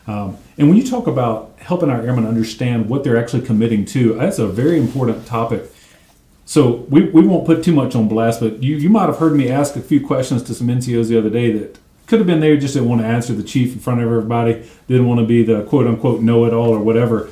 [0.06, 4.14] Um, and when you talk about helping our airmen understand what they're actually committing to,
[4.14, 5.70] that's a very important topic.
[6.44, 9.34] So we, we won't put too much on blast, but you, you might have heard
[9.34, 12.40] me ask a few questions to some NCOs the other day that could have been
[12.40, 15.26] there just didn't want to answer the chief in front of everybody, didn't want to
[15.26, 17.30] be the quote unquote know it all or whatever.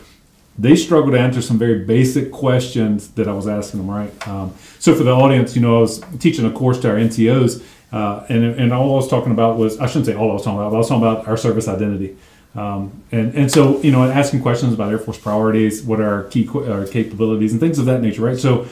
[0.56, 4.28] They struggled to answer some very basic questions that I was asking them, right?
[4.28, 7.64] Um, so for the audience, you know, I was teaching a course to our NCOs,
[7.90, 10.44] uh, and, and all I was talking about was, I shouldn't say all I was
[10.44, 12.16] talking about, but I was talking about our service identity.
[12.58, 16.24] Um, and, and so, you know, asking questions about Air Force priorities, what are our
[16.24, 18.36] key our capabilities and things of that nature, right?
[18.36, 18.66] So,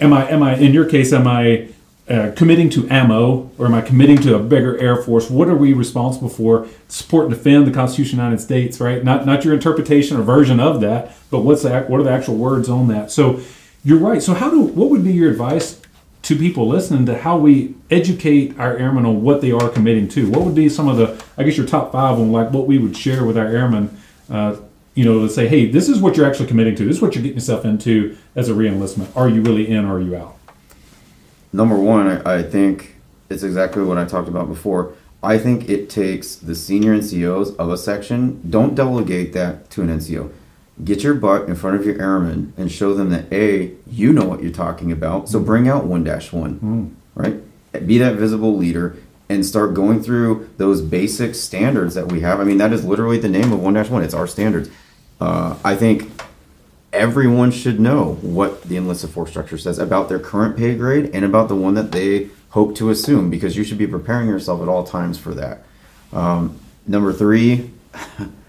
[0.00, 1.68] am I, am I, in your case, am I
[2.08, 5.28] uh, committing to ammo or am I committing to a bigger Air Force?
[5.28, 6.66] What are we responsible for?
[6.88, 9.04] Support and defend the Constitution of the United States, right?
[9.04, 12.36] Not, not your interpretation or version of that, but what's the, what are the actual
[12.36, 13.10] words on that?
[13.10, 13.40] So,
[13.84, 14.22] you're right.
[14.22, 15.82] So, how do, what would be your advice
[16.26, 20.28] to people listening to how we educate our airmen on what they are committing to?
[20.28, 22.78] What would be some of the, I guess, your top five on like what we
[22.78, 23.96] would share with our airmen
[24.28, 24.56] uh,
[24.96, 26.84] you know, to say, hey, this is what you're actually committing to.
[26.84, 29.14] This is what you're getting yourself into as a reenlistment.
[29.14, 30.36] Are you really in or are you out?
[31.52, 32.96] Number one, I, I think
[33.30, 34.94] it's exactly what I talked about before.
[35.22, 38.40] I think it takes the senior NCOs of a section.
[38.50, 40.32] Don't delegate that to an NCO.
[40.84, 44.24] Get your butt in front of your airmen and show them that a you know
[44.26, 45.28] what you're talking about.
[45.28, 47.42] So bring out one dash one, right?
[47.86, 48.96] Be that visible leader
[49.28, 52.40] and start going through those basic standards that we have.
[52.40, 54.02] I mean, that is literally the name of one dash one.
[54.02, 54.68] It's our standards.
[55.20, 56.10] Uh, I think
[56.92, 61.24] everyone should know what the enlisted force structure says about their current pay grade and
[61.24, 64.68] about the one that they hope to assume because you should be preparing yourself at
[64.68, 65.62] all times for that.
[66.12, 67.70] Um, number three,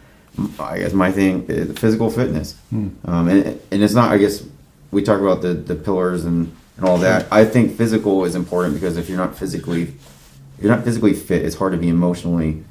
[0.60, 2.56] I guess my thing is physical fitness.
[2.72, 4.44] Um, and, and it's not, I guess,
[4.92, 7.26] we talk about the, the pillars and, and all that.
[7.32, 9.84] I think physical is important because if you're not physically,
[10.58, 12.64] if you're not physically fit, it's hard to be emotionally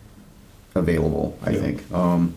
[0.74, 1.60] available, I Yeah.
[1.60, 1.92] think.
[1.92, 2.34] Um,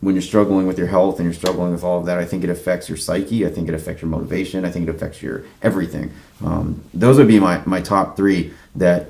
[0.00, 2.42] when you're struggling with your health and you're struggling with all of that, I think
[2.42, 3.44] it affects your psyche.
[3.46, 4.64] I think it affects your motivation.
[4.64, 6.10] I think it affects your everything.
[6.42, 9.08] Um, those would be my, my top three that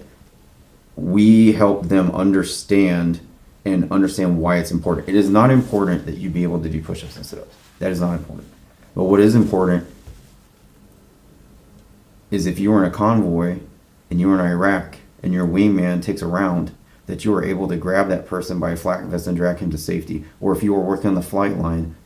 [0.96, 3.20] we help them understand
[3.64, 5.08] and understand why it's important.
[5.08, 7.54] It is not important that you be able to do push ups and sit ups.
[7.78, 8.48] That is not important.
[8.94, 9.86] But what is important
[12.30, 13.58] is if you were in a convoy
[14.10, 16.72] and you were in Iraq and your wingman takes a round,
[17.06, 19.70] that you are able to grab that person by a flak vest and drag him
[19.70, 20.24] to safety.
[20.40, 21.96] Or if you were working on the flight line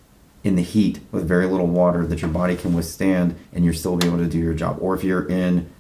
[0.43, 3.97] in the heat with very little water, that your body can withstand and you're still
[3.97, 4.79] be able to do your job.
[4.81, 5.71] Or if you're in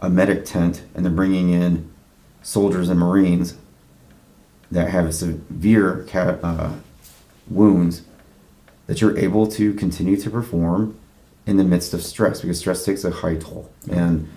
[0.00, 1.90] a medic tent and they're bringing in
[2.42, 3.56] soldiers and Marines
[4.70, 6.72] that have severe ca- uh,
[7.48, 8.02] wounds,
[8.86, 10.98] that you're able to continue to perform
[11.46, 13.70] in the midst of stress because stress takes a high toll.
[13.90, 14.28] And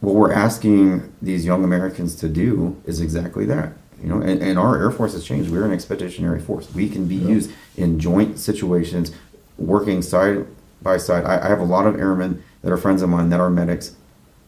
[0.00, 3.72] what we're asking these young Americans to do is exactly that.
[4.02, 5.50] You know, and, and our Air Force has changed.
[5.50, 6.72] We're an expeditionary force.
[6.72, 9.12] We can be used in joint situations,
[9.56, 10.46] working side
[10.80, 11.24] by side.
[11.24, 13.96] I, I have a lot of airmen that are friends of mine that are medics,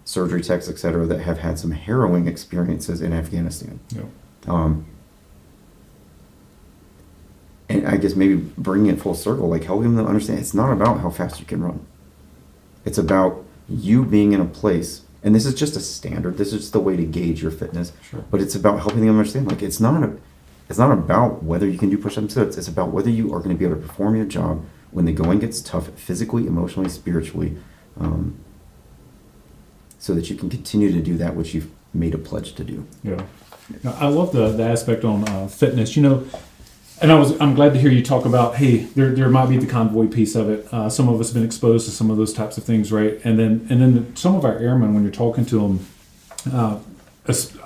[0.04, 3.80] surgery techs, etc., that have had some harrowing experiences in Afghanistan.
[3.90, 4.02] Yeah.
[4.46, 4.86] Um,
[7.68, 11.00] and I guess maybe bringing it full circle, like helping them understand it's not about
[11.00, 11.86] how fast you can run.
[12.84, 16.36] It's about you being in a place, and this is just a standard.
[16.36, 17.92] This is just the way to gauge your fitness.
[18.02, 18.24] Sure.
[18.30, 20.16] But it's about helping them understand, like it's not a,
[20.68, 22.36] it's not about whether you can do push-ups.
[22.36, 25.04] It's, it's about whether you are going to be able to perform your job when
[25.04, 27.56] the going gets tough, physically, emotionally, spiritually,
[27.98, 28.36] um,
[29.98, 32.86] so that you can continue to do that which you've made a pledge to do.
[33.04, 33.22] Yeah,
[33.84, 35.96] I love the, the aspect on uh, fitness.
[35.96, 36.26] You know,
[37.00, 39.56] and I was I'm glad to hear you talk about hey, there there might be
[39.56, 40.72] the convoy piece of it.
[40.72, 43.20] Uh, some of us have been exposed to some of those types of things, right?
[43.24, 45.86] And then and then some of our airmen, when you're talking to them,
[46.52, 46.78] uh,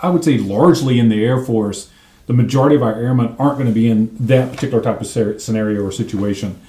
[0.02, 1.90] I would say largely in the Air Force,
[2.26, 5.38] the majority of our airmen aren't going to be in that particular type of scer-
[5.38, 6.60] scenario or situation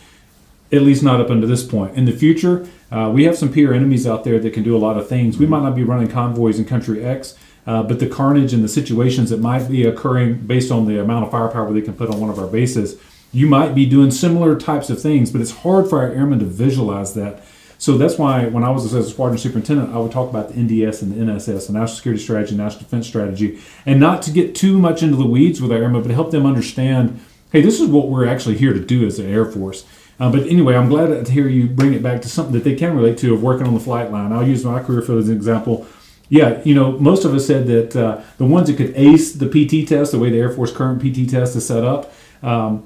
[0.71, 1.95] at least not up until this point.
[1.95, 4.79] In the future, uh, we have some peer enemies out there that can do a
[4.79, 5.37] lot of things.
[5.37, 7.35] We might not be running convoys in country X,
[7.67, 11.25] uh, but the carnage and the situations that might be occurring based on the amount
[11.25, 12.99] of firepower they can put on one of our bases,
[13.31, 16.45] you might be doing similar types of things, but it's hard for our airmen to
[16.45, 17.43] visualize that.
[17.77, 20.55] So that's why when I was as a squadron superintendent, I would talk about the
[20.55, 24.55] NDS and the NSS, the National Security Strategy, National Defense Strategy, and not to get
[24.55, 27.19] too much into the weeds with our airmen, but help them understand,
[27.51, 29.85] hey, this is what we're actually here to do as an Air Force.
[30.19, 32.75] Uh, but anyway, I'm glad to hear you bring it back to something that they
[32.75, 34.31] can relate to of working on the flight line.
[34.31, 35.85] I'll use my career field as an example.
[36.29, 39.47] Yeah, you know, most of us said that uh, the ones that could ace the
[39.47, 42.11] PT test, the way the Air Force current PT test is set up,
[42.41, 42.83] um,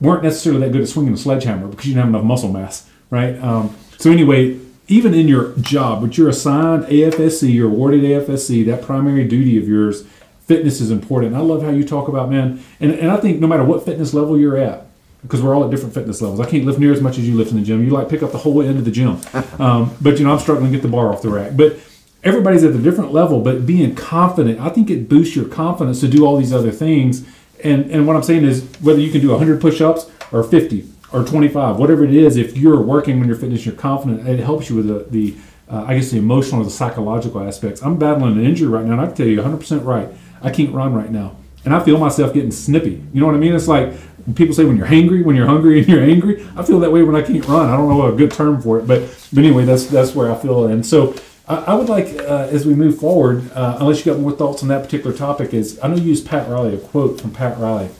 [0.00, 2.90] weren't necessarily that good at swinging a sledgehammer because you didn't have enough muscle mass,
[3.10, 3.38] right?
[3.40, 4.58] Um, so anyway,
[4.88, 9.68] even in your job, which you're assigned AFSC, you're awarded AFSC, that primary duty of
[9.68, 10.04] yours,
[10.46, 11.34] fitness is important.
[11.34, 14.12] I love how you talk about man, and, and I think no matter what fitness
[14.12, 14.86] level you're at,
[15.22, 16.38] because we're all at different fitness levels.
[16.38, 17.82] I can't lift near as much as you lift in the gym.
[17.82, 19.18] You like pick up the whole end of the gym,
[19.58, 21.56] um, but you know I'm struggling to get the bar off the rack.
[21.56, 21.78] But
[22.24, 23.40] everybody's at a different level.
[23.40, 27.26] But being confident, I think it boosts your confidence to do all these other things.
[27.62, 31.24] And and what I'm saying is whether you can do 100 push-ups or 50 or
[31.24, 34.26] 25, whatever it is, if you're working on your fitness, you're confident.
[34.28, 35.36] It helps you with the, the
[35.70, 37.82] uh, I guess the emotional or the psychological aspects.
[37.82, 40.08] I'm battling an injury right now, and I can tell you 100% right.
[40.42, 43.02] I can't run right now, and I feel myself getting snippy.
[43.12, 43.54] You know what I mean?
[43.54, 43.94] It's like
[44.26, 46.46] when people say when you're hangry, when you're hungry and you're angry.
[46.56, 47.68] I feel that way when I can't run.
[47.70, 49.00] I don't know a good term for it, but,
[49.32, 50.66] but anyway, that's that's where I feel.
[50.66, 51.14] And so
[51.46, 54.62] I, I would like, uh, as we move forward, uh, unless you got more thoughts
[54.62, 57.58] on that particular topic, is I know you use Pat Riley, a quote from Pat
[57.58, 57.90] Riley.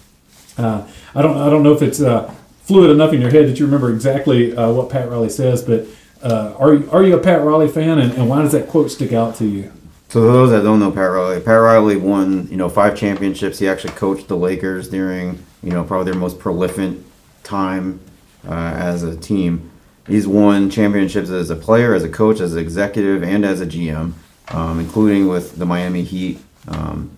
[0.56, 3.58] Uh, I don't I don't know if it's uh, fluid enough in your head that
[3.58, 5.86] you remember exactly uh, what Pat Riley says, but
[6.22, 8.90] uh, are you, are you a Pat Riley fan, and, and why does that quote
[8.90, 9.72] stick out to you?
[10.08, 13.58] So those that don't know Pat Riley, Pat Riley won, you know, five championships.
[13.58, 16.98] He actually coached the Lakers during, you know, probably their most prolific
[17.42, 18.00] time
[18.46, 19.70] uh, as a team.
[20.06, 23.66] He's won championships as a player, as a coach, as an executive, and as a
[23.66, 24.12] GM,
[24.48, 26.38] um, including with the Miami Heat.
[26.68, 27.10] Um,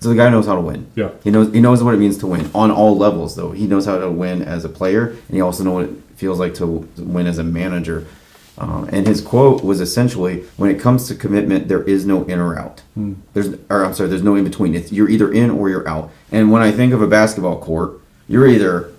[0.00, 0.90] so the guy knows how to win.
[0.96, 1.10] Yeah.
[1.22, 3.36] He knows he knows what it means to win on all levels.
[3.36, 6.02] Though he knows how to win as a player, and he also knows what it
[6.16, 8.06] feels like to win as a manager.
[8.58, 12.38] Um, and his quote was essentially, "When it comes to commitment, there is no in
[12.40, 12.82] or out.
[13.34, 14.74] There's, or I'm sorry, there's no in between.
[14.74, 16.10] It's, you're either in or you're out.
[16.32, 18.92] And when I think of a basketball court, you're either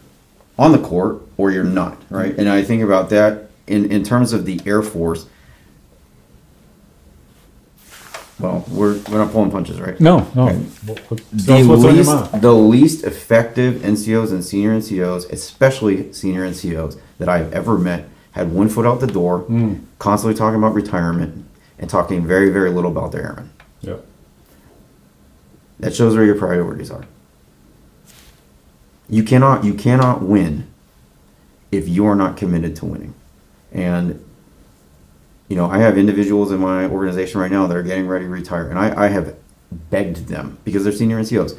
[0.62, 2.38] on the court or you're not, right?
[2.38, 5.26] And I think about that in in terms of the Air Force.
[8.40, 10.00] Well, we're we're not pulling punches, right?
[10.00, 10.48] No, no.
[10.50, 10.58] Okay.
[11.08, 17.30] What- the what's least, the least effective NCOs and senior NCOs, especially senior NCOs that
[17.30, 19.74] I've ever met, had one foot out the door, Hmm.
[20.00, 21.44] constantly talking about retirement
[21.78, 23.50] and talking very, very little about their airmen.
[23.82, 23.96] Yeah.
[25.80, 27.06] That shows where your priorities are.
[29.12, 30.68] You cannot you cannot win
[31.72, 33.14] if you are not committed to winning.
[33.72, 34.24] And
[35.50, 38.32] you know, I have individuals in my organization right now that are getting ready to
[38.32, 39.36] retire, and I, I have
[39.70, 41.58] begged them because they're senior NCOs.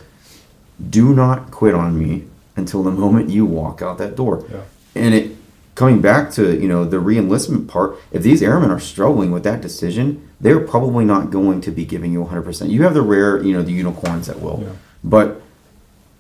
[0.88, 2.24] Do not quit on me
[2.56, 4.46] until the moment you walk out that door.
[4.50, 4.62] Yeah.
[4.94, 5.36] And it
[5.74, 7.96] coming back to you know the reenlistment part.
[8.12, 12.12] If these airmen are struggling with that decision, they're probably not going to be giving
[12.12, 12.42] you 100.
[12.42, 14.72] percent You have the rare you know the unicorns that will, Yeah.
[15.04, 15.41] but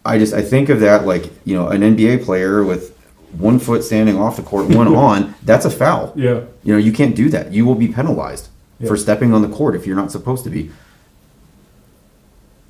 [0.04, 2.96] I just I think of that like you know an NBA player with
[3.38, 5.34] one foot standing off the court, one on.
[5.42, 6.12] That's a foul.
[6.16, 6.42] Yeah.
[6.64, 7.52] You know, you can't do that.
[7.52, 8.88] You will be penalized Yeah.
[8.88, 10.70] for stepping on the court if you're not supposed to be.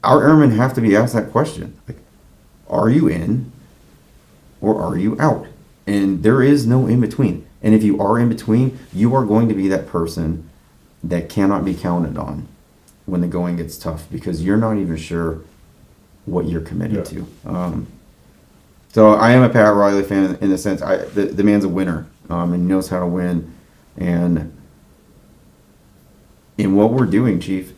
[0.05, 1.77] Our airmen have to be asked that question.
[1.87, 1.99] Like,
[2.68, 3.53] are you in
[4.61, 5.47] or are you out?
[5.87, 7.47] And there is no in between.
[7.62, 10.49] And if you are in between, you are going to be that person
[11.05, 12.47] that cannot be counted on
[13.07, 15.40] when the going gets tough because you're not even sure
[16.27, 17.03] what you're committed Yeah.
[17.05, 17.27] to.
[17.47, 17.87] Um,
[18.93, 21.69] so I am a Pat Riley fan in the sense I the, the man's a
[21.69, 23.53] winner um, and he knows how to win.
[23.97, 24.53] And
[26.59, 27.73] in what we're doing, Chief,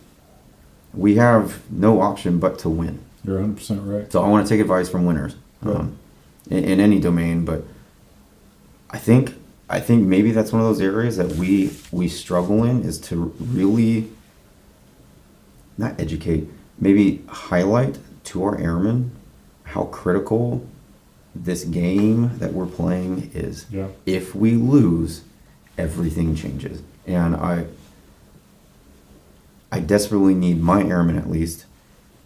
[0.92, 3.00] we have no option but to win.
[3.24, 4.12] You're 100 percent right.
[4.12, 5.96] So I want to take advice from winners um,
[6.50, 7.64] in, in any domain, but
[8.90, 9.35] I think
[9.70, 13.35] I think maybe that's one of those areas that we we struggle in is to
[13.40, 14.11] really
[15.78, 17.98] not educate, maybe highlight
[18.34, 19.12] to our airmen
[19.62, 20.66] how critical
[21.34, 23.66] this game that we're playing is.
[23.70, 23.88] Yeah.
[24.06, 25.22] If we lose,
[25.78, 27.66] everything changes, and I
[29.72, 31.64] I desperately need my airmen at least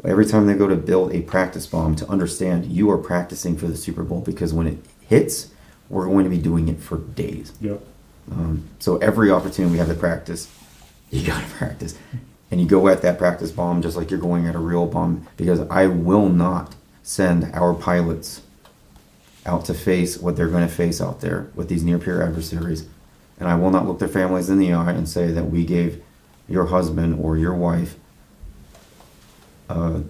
[0.05, 3.67] every time they go to build a practice bomb to understand you are practicing for
[3.67, 5.51] the Super Bowl because when it hits,
[5.89, 7.53] we're going to be doing it for days.
[7.61, 7.81] Yep.
[8.31, 10.49] Um, so every opportunity we have to practice,
[11.11, 11.99] you got to practice.
[12.51, 15.27] And you go at that practice bomb just like you're going at a real bomb
[15.37, 18.43] because I will not send our pilots
[19.45, 22.87] out to face what they're going to face out there with these near peer adversaries.
[23.39, 26.03] And I will not look their families in the eye and say that we gave
[26.49, 27.97] your husband or your wife
[29.69, 30.01] uh,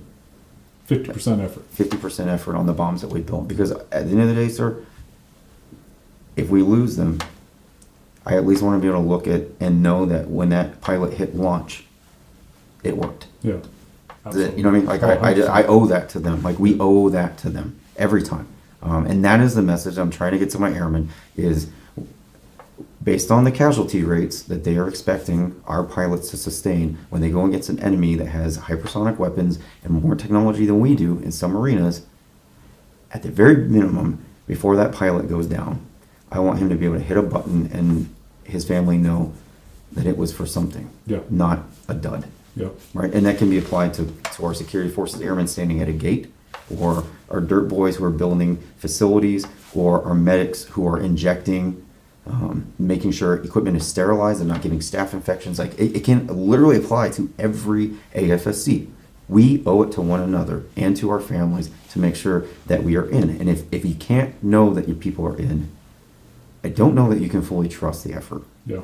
[0.87, 1.71] 50 percent effort.
[1.75, 3.47] 50% effort on the bombs that we built.
[3.47, 4.83] Because at the end of the day, sir,
[6.37, 7.19] if we lose them,
[8.25, 10.81] I at least want to be able to look at and know that when that
[10.81, 11.85] pilot hit launch,
[12.83, 13.27] it worked.
[13.43, 13.59] Yeah.
[14.35, 14.85] You know what I mean?
[14.87, 15.49] Like, I, I, 100%.
[15.49, 16.43] I owe that to them.
[16.43, 18.47] Like, we owe that to them every time.
[18.83, 21.71] Um, and that is the message I'm trying to get to my airmen is
[23.03, 27.31] based on the casualty rates that they are expecting our pilots to sustain when they
[27.31, 31.33] go against an enemy that has hypersonic weapons and more technology than we do in
[31.33, 32.05] some arenas,
[33.13, 35.85] at the very minimum, before that pilot goes down,
[36.31, 38.15] I want him to be able to hit a button and
[38.45, 39.33] his family know
[39.93, 41.21] that it was for something, Yeah.
[41.31, 42.27] not a dud
[42.59, 42.75] Yep.
[42.95, 43.15] right?
[43.15, 46.33] And that can be applied to, to our security forces airmen standing at a gate,
[46.79, 51.85] or our dirt boys who are building facilities, or our medics who are injecting,
[52.27, 55.59] um, making sure equipment is sterilized and not giving staph infections.
[55.59, 58.91] Like it, it can literally apply to every AFSC.
[59.29, 62.97] We owe it to one another and to our families to make sure that we
[62.97, 63.31] are in.
[63.31, 65.71] And if, if you can't know that your people are in,
[66.65, 68.43] I don't know that you can fully trust the effort.
[68.67, 68.81] Yeah,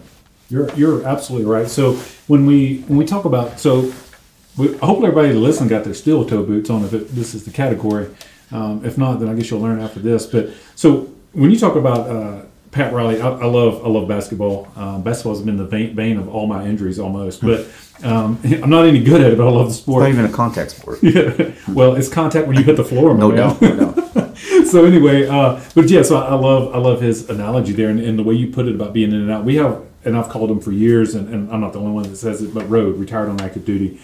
[0.51, 1.69] you're you're absolutely right.
[1.69, 1.95] So
[2.27, 3.93] when we when we talk about so,
[4.57, 7.51] we, hopefully everybody listening got their steel toe boots on if it, this is the
[7.51, 8.09] category.
[8.53, 10.27] Um, if not, then I guess you'll learn after this.
[10.27, 14.69] But so when you talk about uh, Pat Riley, I, I love I love basketball.
[14.77, 17.41] Um, basketball has been the bane, of all my injuries almost.
[17.41, 17.67] But
[18.03, 20.03] um, I'm not any good at it, but I love the It's sport.
[20.03, 20.99] not even a contact sport.
[21.03, 21.53] Yeah.
[21.69, 23.17] Well, it's contact when you hit the floor.
[23.17, 23.61] No doubt.
[23.63, 24.37] No doubt.
[24.67, 28.19] so anyway, uh, but yeah, so I love I love his analogy there and, and
[28.19, 29.45] the way you put it about being in and out.
[29.45, 32.05] We have and I've called them for years, and, and I'm not the only one
[32.05, 34.01] that says it, but ROAD, retired on active duty.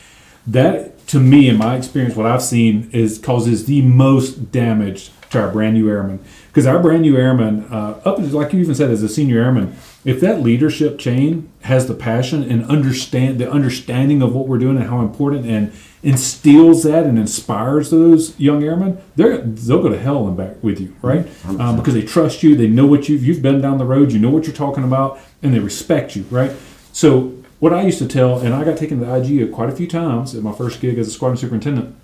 [0.47, 5.41] That, to me, in my experience, what I've seen is causes the most damage to
[5.41, 6.19] our brand new airmen.
[6.49, 9.77] Because our brand new airmen, uh, up like you even said, as a senior airman,
[10.05, 14.77] if that leadership chain has the passion and understand the understanding of what we're doing
[14.77, 15.73] and how important and
[16.03, 20.81] instills that and inspires those young airmen, they're they'll go to hell and back with
[20.81, 21.27] you, right?
[21.47, 24.19] Um, because they trust you, they know what you've you've been down the road, you
[24.19, 26.53] know what you're talking about, and they respect you, right?
[26.93, 29.77] So what I used to tell, and I got taken to the IG quite a
[29.77, 31.95] few times at my first gig as a squadron superintendent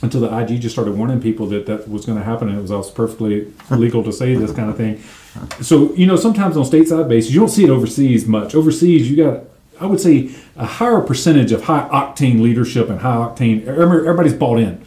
[0.00, 2.62] until the IG just started warning people that that was going to happen, and it
[2.62, 5.02] was, was perfectly legal to say this kind of thing.
[5.60, 8.54] So you know, sometimes on stateside bases, you don't see it overseas much.
[8.54, 9.44] Overseas, you got,
[9.82, 13.66] I would say, a higher percentage of high octane leadership and high octane.
[13.66, 14.84] Everybody's bought in.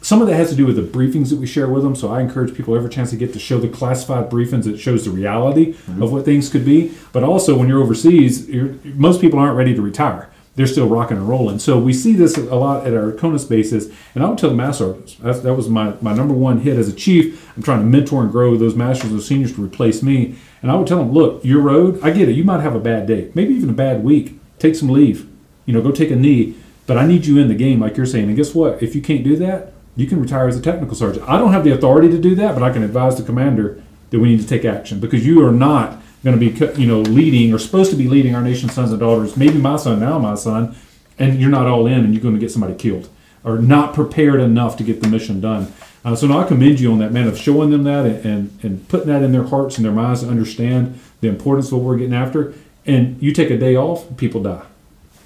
[0.00, 1.94] Some of that has to do with the briefings that we share with them.
[1.94, 5.04] So I encourage people every chance they get to show the classified briefings that shows
[5.04, 6.02] the reality mm-hmm.
[6.02, 6.94] of what things could be.
[7.12, 11.16] But also, when you're overseas, you're, most people aren't ready to retire they're still rocking
[11.16, 11.60] and rolling.
[11.60, 14.56] So we see this a lot at our CONUS bases, and I would tell the
[14.56, 17.48] master sergeants that was my, my number one hit as a chief.
[17.56, 20.74] I'm trying to mentor and grow those masters and seniors to replace me, and I
[20.74, 22.32] would tell them, look, your ROAD, I get it.
[22.32, 24.37] You might have a bad day, maybe even a bad week.
[24.58, 25.28] Take some leave,
[25.66, 26.54] you know, go take a knee.
[26.86, 28.28] But I need you in the game, like you're saying.
[28.28, 28.82] And guess what?
[28.82, 31.28] If you can't do that, you can retire as a technical sergeant.
[31.28, 34.20] I don't have the authority to do that, but I can advise the commander that
[34.20, 37.52] we need to take action because you are not going to be, you know, leading
[37.52, 39.36] or supposed to be leading our nation's sons and daughters.
[39.36, 40.74] Maybe my son, now my son,
[41.18, 43.08] and you're not all in, and you're going to get somebody killed
[43.44, 45.72] or not prepared enough to get the mission done.
[46.04, 48.58] Uh, so now I commend you on that, man, of showing them that and, and,
[48.62, 51.82] and putting that in their hearts and their minds to understand the importance of what
[51.82, 52.54] we're getting after.
[52.88, 54.64] And you take a day off, people die.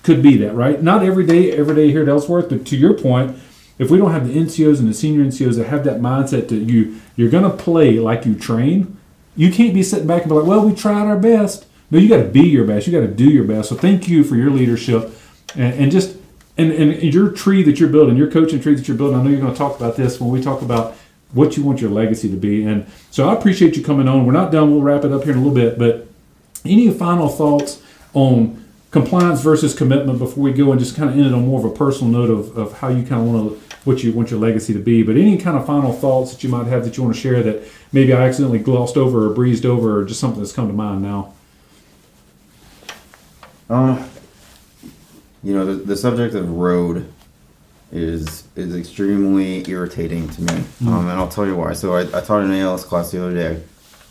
[0.03, 0.83] Could be that, right?
[0.83, 3.39] Not every day, every day here at Ellsworth, but to your point,
[3.79, 6.57] if we don't have the NCOs and the senior NCOs that have that mindset that
[6.57, 8.97] you you're to play like you train,
[9.37, 11.67] you can't be sitting back and be like, well, we tried our best.
[11.91, 12.87] No, you got to be your best.
[12.87, 13.69] You got to do your best.
[13.69, 15.13] So thank you for your leadership
[15.55, 16.17] and, and just
[16.59, 19.19] and, and your tree that you're building, your coaching tree that you're building.
[19.19, 20.97] I know you're going to talk about this when we talk about
[21.33, 22.65] what you want your legacy to be.
[22.65, 24.27] And so I appreciate you coming on.
[24.27, 24.71] We're not done.
[24.71, 25.79] We'll wrap it up here in a little bit.
[25.79, 26.09] But
[26.65, 27.83] any final thoughts
[28.15, 31.59] on compliance versus commitment before we go and just kind of end it on more
[31.59, 34.31] of a personal note of, of how you kind of want to what you want
[34.31, 35.03] your legacy to be.
[35.03, 37.43] But any kind of final thoughts that you might have that you want to share
[37.43, 40.75] that maybe I accidentally glossed over or breezed over or just something that's come to
[40.75, 41.35] mind now.
[43.69, 44.07] Uh,
[45.43, 47.07] you know, the, the subject of ROAD
[47.91, 50.87] is is extremely irritating to me, mm.
[50.87, 51.73] um, and I'll tell you why.
[51.73, 53.63] So I, I taught an ALS class the other day,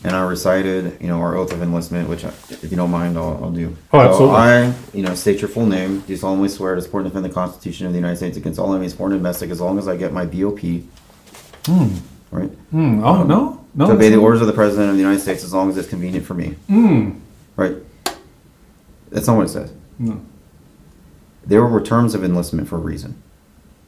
[0.04, 3.16] and I recited, you know, our oath of enlistment, which, I, if you don't mind,
[3.16, 3.76] I'll, I'll do.
[3.92, 4.34] Oh, absolutely.
[4.34, 6.00] So I, you know, state your full name.
[6.00, 8.72] Do solemnly swear to support and defend the Constitution of the United States against all
[8.72, 10.60] enemies, foreign and domestic, as long as I get my BOP.
[11.66, 11.96] Hmm.
[12.32, 12.50] Right.
[12.70, 13.04] Hmm.
[13.04, 13.86] Oh um, no, no.
[13.86, 15.88] To obey the orders of the President of the United States as long as it's
[15.88, 16.56] convenient for me.
[16.66, 17.10] Hmm.
[17.56, 17.76] Right.
[19.10, 19.72] That's not what it says.
[19.98, 20.20] No.
[21.44, 23.22] There were terms of enlistment for a reason.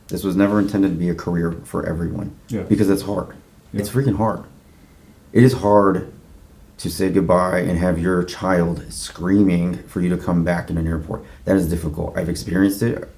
[0.08, 2.36] This was never intended to be a career for everyone.
[2.48, 2.62] Yeah.
[2.62, 3.34] Because it's hard.
[3.72, 3.80] Yeah.
[3.80, 4.44] It's freaking hard.
[5.34, 6.12] It is hard
[6.78, 10.86] to say goodbye and have your child screaming for you to come back in an
[10.86, 11.24] airport.
[11.44, 12.16] That is difficult.
[12.16, 13.08] I've experienced it.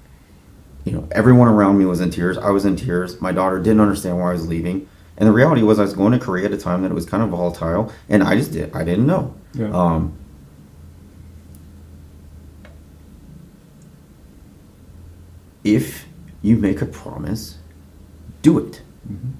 [0.83, 2.35] You know, everyone around me was in tears.
[2.35, 3.21] I was in tears.
[3.21, 4.89] My daughter didn't understand why I was leaving.
[5.15, 7.05] And the reality was I was going to Korea at a time that it was
[7.05, 9.35] kind of volatile and I just did I didn't know.
[9.53, 9.69] Yeah.
[9.71, 10.17] Um,
[15.63, 16.07] if
[16.41, 17.59] you make a promise,
[18.41, 18.81] do it.
[19.07, 19.31] Mm-hmm.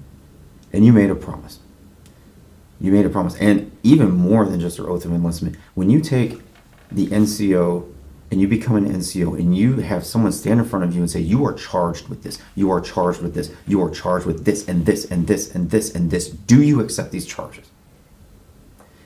[0.72, 1.58] And you made a promise.
[2.80, 3.36] You made a promise.
[3.36, 6.40] And even more than just your oath of enlistment, when you take
[6.90, 7.92] the NCO
[8.30, 11.10] and you become an NCO and you have someone stand in front of you and
[11.10, 14.44] say, You are charged with this, you are charged with this, you are charged with
[14.44, 17.66] this and this and this and this and this, do you accept these charges?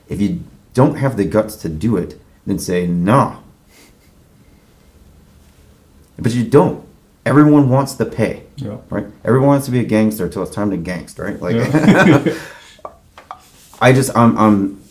[0.09, 0.43] If you
[0.73, 3.39] don't have the guts to do it, then say, Nah.
[6.19, 6.85] But you don't
[7.25, 8.43] everyone wants the pay.
[8.57, 8.77] Yeah.
[8.89, 9.05] Right?
[9.23, 11.41] Everyone wants to be a gangster until it's time to gangster, right?
[11.41, 12.37] Like yeah.
[13.83, 14.81] I just I'm I'm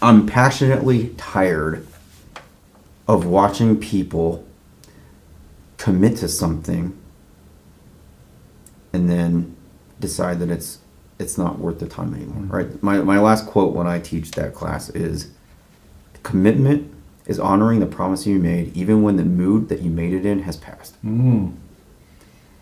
[0.00, 1.84] I'm passionately tired
[3.08, 4.46] of watching people
[5.76, 6.96] commit to something
[8.92, 9.56] and then
[9.98, 10.78] decide that it's
[11.18, 12.42] it's not worth the time anymore.
[12.42, 12.54] Mm-hmm.
[12.54, 12.82] Right?
[12.82, 15.32] My my last quote when I teach that class is
[16.22, 16.94] commitment
[17.26, 20.44] is honoring the promise you made even when the mood that you made it in
[20.44, 20.94] has passed.
[21.04, 21.54] Mm.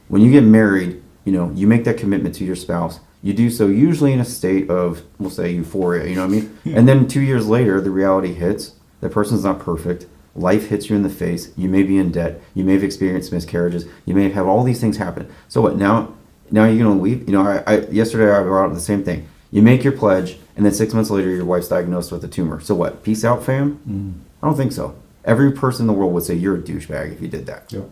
[0.09, 3.01] When you get married, you know, you make that commitment to your spouse.
[3.25, 6.41] You do so usually in a state of, we'll say, euphoria, you know what I
[6.41, 6.59] mean?
[6.63, 6.77] Yeah.
[6.77, 8.73] And then two years later, the reality hits.
[9.01, 10.05] The person's not perfect.
[10.35, 11.51] Life hits you in the face.
[11.57, 12.43] You may be in debt.
[12.53, 13.87] You may have experienced miscarriages.
[14.05, 15.33] You may have all these things happen.
[15.49, 15.77] So what?
[15.77, 16.13] Now,
[16.51, 17.27] now you're gonna leave.
[17.27, 19.27] You know, I, I yesterday I brought up the same thing.
[19.51, 22.61] You make your pledge, and then six months later, your wife's diagnosed with a tumor.
[22.61, 23.03] So what?
[23.03, 23.81] Peace out, fam.
[23.89, 24.95] Mm I don't think so.
[25.25, 27.73] Every person in the world would say you're a douchebag if you did that.
[27.73, 27.89] Yep.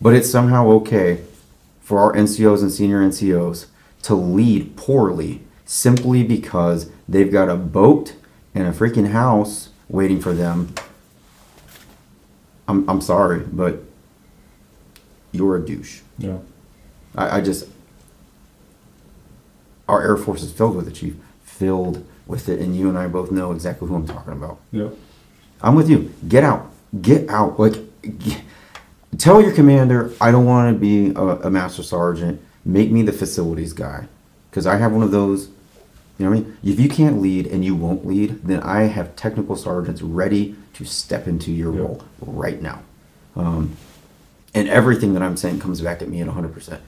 [0.00, 1.20] But it's somehow okay
[1.82, 3.66] for our NCOs and senior NCOs
[4.02, 8.14] to lead poorly simply because they've got a boat
[8.54, 10.74] and a freaking house waiting for them.
[12.66, 13.82] I'm, I'm sorry, but
[15.32, 16.00] you're a douche.
[16.18, 16.38] Yeah.
[17.14, 17.68] I, I just,
[19.88, 21.16] our Air Force is filled with it, Chief.
[21.42, 22.60] Filled with it.
[22.60, 24.58] And you and I both know exactly who I'm talking about.
[24.72, 24.94] Yep.
[25.62, 26.12] I'm with you.
[26.28, 26.70] Get out.
[27.00, 27.58] Get out.
[27.58, 27.74] Like,
[28.18, 28.38] g-
[29.16, 32.40] tell your commander, I don't want to be a, a master sergeant.
[32.68, 34.08] Make me the facilities guy.
[34.50, 35.48] Because I have one of those.
[36.18, 36.58] You know what I mean?
[36.62, 40.84] If you can't lead and you won't lead, then I have technical sergeants ready to
[40.84, 41.80] step into your Yeah.
[41.80, 42.80] role right now.
[43.34, 43.70] Um,
[44.54, 46.80] and everything that I'm saying comes back at me at 100%.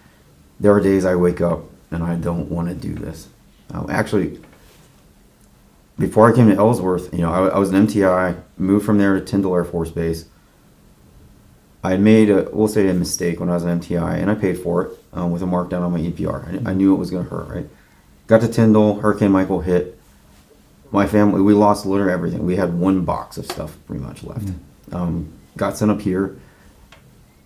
[0.59, 3.29] There are days I wake up and I don't want to do this.
[3.73, 4.39] Um, actually,
[5.99, 9.15] before I came to Ellsworth, you know, I, I was an MTI, moved from there
[9.19, 10.27] to Tyndall Air Force Base.
[11.83, 14.35] I had made a, we'll say a mistake when I was an MTI, and I
[14.35, 16.67] paid for it um, with a markdown on my EPR.
[16.67, 17.69] I, I knew it was going to hurt, right?
[18.27, 19.99] Got to Tyndall, Hurricane Michael hit.
[20.93, 22.45] My family, we lost literally everything.
[22.45, 24.49] We had one box of stuff pretty much left.
[24.93, 26.37] Um, got sent up here,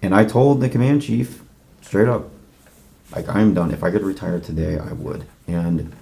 [0.03, 1.43] and I told the command chief
[1.83, 2.31] straight up,
[3.15, 3.71] like, I'm done.
[3.71, 5.27] If I could retire today, I would.
[5.47, 5.93] And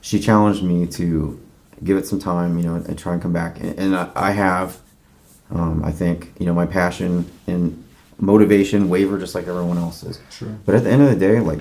[0.00, 1.40] she challenged me to
[1.84, 3.60] give it some time, you know, and try and come back.
[3.60, 4.80] And, and I, I have.
[5.54, 7.82] Um, I think you know my passion and
[8.18, 10.20] motivation waver just like everyone else's.
[10.30, 10.56] Sure.
[10.64, 11.60] But at the end of the day, like,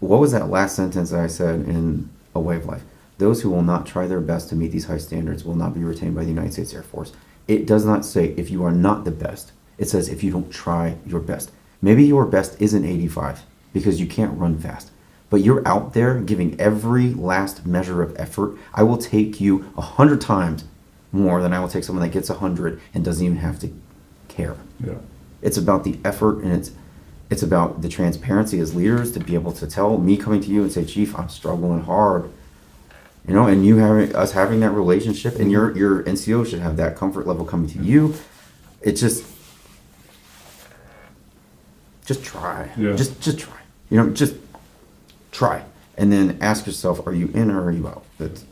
[0.00, 2.82] what was that last sentence that I said in A Way of Life?
[3.18, 5.84] Those who will not try their best to meet these high standards will not be
[5.84, 7.12] retained by the United States Air Force.
[7.46, 9.52] It does not say if you are not the best.
[9.78, 11.50] It says if you don't try your best.
[11.82, 14.90] Maybe your best isn't 85 because you can't run fast.
[15.30, 18.56] But you're out there giving every last measure of effort.
[18.72, 20.64] I will take you a hundred times
[21.14, 23.72] more than I will take someone that gets a hundred and doesn't even have to
[24.26, 24.56] care.
[24.84, 24.94] Yeah.
[25.40, 26.72] It's about the effort and it's
[27.30, 30.62] it's about the transparency as leaders to be able to tell me coming to you
[30.62, 32.30] and say, Chief, I'm struggling hard.
[33.26, 36.76] You know, and you having us having that relationship and your your NCO should have
[36.76, 38.14] that comfort level coming to you.
[38.82, 39.24] It's just
[42.04, 42.70] just try.
[42.76, 42.94] Yeah.
[42.96, 43.58] Just just try.
[43.88, 44.34] You know, just
[45.30, 45.64] try.
[45.96, 48.04] And then ask yourself, are you in or are you out?
[48.18, 48.44] That's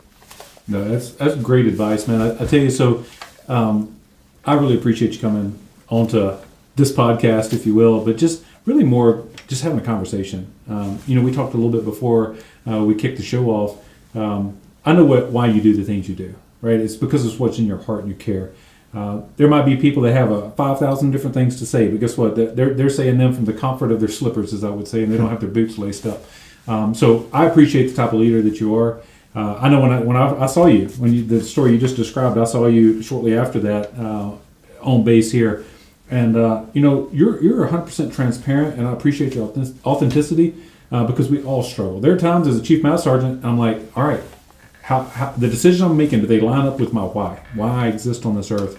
[0.69, 2.21] No, that's that's great advice, man.
[2.21, 3.05] I, I tell you, so
[3.49, 3.97] um,
[4.45, 5.59] I really appreciate you coming
[5.89, 6.37] onto
[6.77, 10.53] this podcast, if you will, but just really more just having a conversation.
[10.69, 12.37] Um, you know, we talked a little bit before
[12.71, 13.79] uh, we kicked the show off.
[14.17, 16.79] Um, I know what why you do the things you do, right?
[16.79, 18.53] It's because it's what's in your heart and you care.
[18.95, 22.17] Uh, there might be people that have five thousand different things to say, but guess
[22.17, 22.37] what?
[22.37, 25.13] They're they're saying them from the comfort of their slippers, as I would say, and
[25.13, 26.23] they don't have their boots laced up.
[26.69, 29.01] Um, so I appreciate the type of leader that you are.
[29.35, 31.78] Uh, I know when I when I, I saw you when you the story you
[31.78, 34.33] just described, I saw you shortly after that uh,
[34.83, 35.64] on base here,
[36.11, 39.51] and uh, you know you're you're 100 percent transparent, and I appreciate your
[39.87, 40.55] authenticity
[40.91, 41.99] uh, because we all struggle.
[42.01, 44.22] There are times as a chief master sergeant, I'm like, all right,
[44.83, 47.43] how, how the decision I'm making do they line up with my why?
[47.55, 48.78] Why I exist on this earth?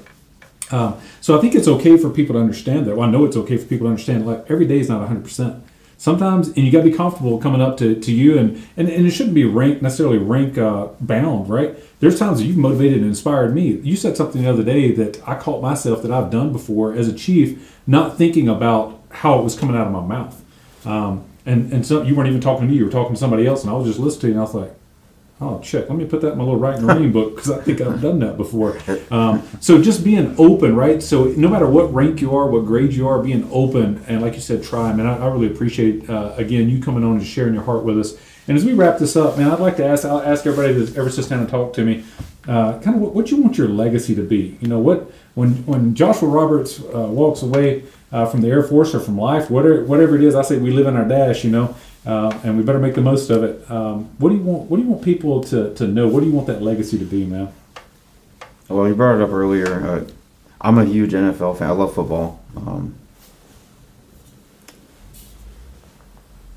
[0.71, 2.95] Um, so I think it's okay for people to understand that.
[2.95, 4.25] Well, I know it's okay for people to understand.
[4.25, 5.23] Like every day is not 100.
[5.23, 5.63] percent
[6.03, 9.07] Sometimes, and you got to be comfortable coming up to, to you, and, and and
[9.07, 11.77] it shouldn't be rank necessarily rank uh, bound, right?
[12.01, 13.77] There's times that you've motivated and inspired me.
[13.77, 17.07] You said something the other day that I caught myself that I've done before as
[17.07, 20.43] a chief, not thinking about how it was coming out of my mouth.
[20.85, 23.47] Um, and and so you weren't even talking to me; you were talking to somebody
[23.47, 24.75] else, and I was just listening and I was like,
[25.41, 25.89] Oh, check.
[25.89, 27.81] Let me put that in my little Rite in the Rain book because I think
[27.81, 28.77] I've done that before.
[29.11, 31.01] Um, so just being open, right?
[31.03, 34.35] So no matter what rank you are, what grade you are, being open and like
[34.35, 34.93] you said, try.
[34.93, 37.99] Man, I, I really appreciate uh, again you coming on and sharing your heart with
[37.99, 38.15] us.
[38.47, 40.95] And as we wrap this up, man, I'd like to ask I'll ask everybody that's
[40.95, 42.03] ever sits down and talk to me,
[42.47, 44.57] uh, kind of what, what you want your legacy to be.
[44.61, 48.93] You know, what when when Joshua Roberts uh, walks away uh, from the Air Force
[48.93, 51.43] or from life, whatever whatever it is, I say we live in our dash.
[51.43, 51.75] You know.
[52.05, 53.69] Uh, and we better make the most of it.
[53.71, 54.69] Um, what do you want?
[54.69, 56.07] What do you want people to, to know?
[56.07, 57.53] What do you want that legacy to be, man?
[58.67, 59.87] Well, you brought it up earlier.
[59.87, 60.05] Uh,
[60.59, 61.69] I'm a huge NFL fan.
[61.69, 62.41] I love football.
[62.55, 62.95] Um,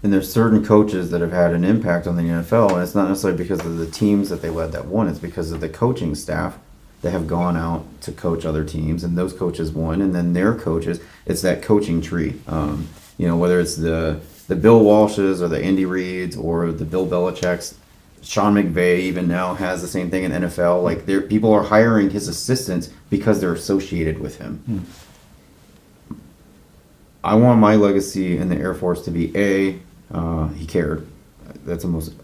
[0.02, 3.08] and there's certain coaches that have had an impact on the NFL, and it's not
[3.08, 5.08] necessarily because of the teams that they led that won.
[5.08, 6.58] It's because of the coaching staff
[7.02, 10.54] that have gone out to coach other teams, and those coaches won, and then their
[10.54, 11.00] coaches.
[11.24, 12.40] It's that coaching tree.
[12.46, 12.88] Um,
[13.18, 17.06] you know, whether it's the the Bill Walshes or the Andy Reids or the Bill
[17.06, 17.78] Belichick's.
[18.22, 20.82] Sean McVay even now has the same thing in NFL.
[20.82, 24.86] Like there, people are hiring his assistants because they're associated with him.
[27.22, 29.78] I want my legacy in the Air Force to be a
[30.12, 31.06] uh, he cared.
[31.64, 32.14] That's the most.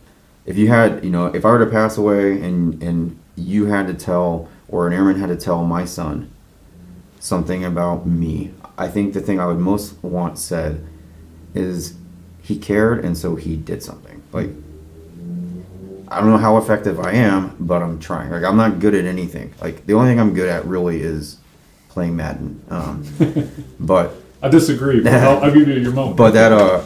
[0.46, 3.86] If you had, you know, if I were to pass away and and you had
[3.88, 6.30] to tell or an airman had to tell my son
[7.20, 10.84] something about me, I think the thing I would most want said
[11.54, 11.94] is
[12.42, 14.22] he cared and so he did something.
[14.32, 14.50] Like
[16.08, 18.30] I don't know how effective I am, but I'm trying.
[18.30, 19.54] Like I'm not good at anything.
[19.60, 21.38] Like the only thing I'm good at really is
[21.88, 22.62] playing Madden.
[22.68, 23.06] Um,
[23.80, 26.16] but I disagree, but I'll, I'll give you your moment.
[26.16, 26.84] but that uh,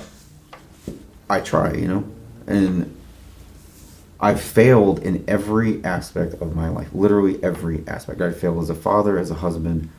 [1.28, 2.04] I try, you know,
[2.46, 2.96] and
[4.20, 6.88] I've failed in every aspect of my life.
[6.92, 8.20] Literally every aspect.
[8.20, 9.90] I failed as a father, as a husband,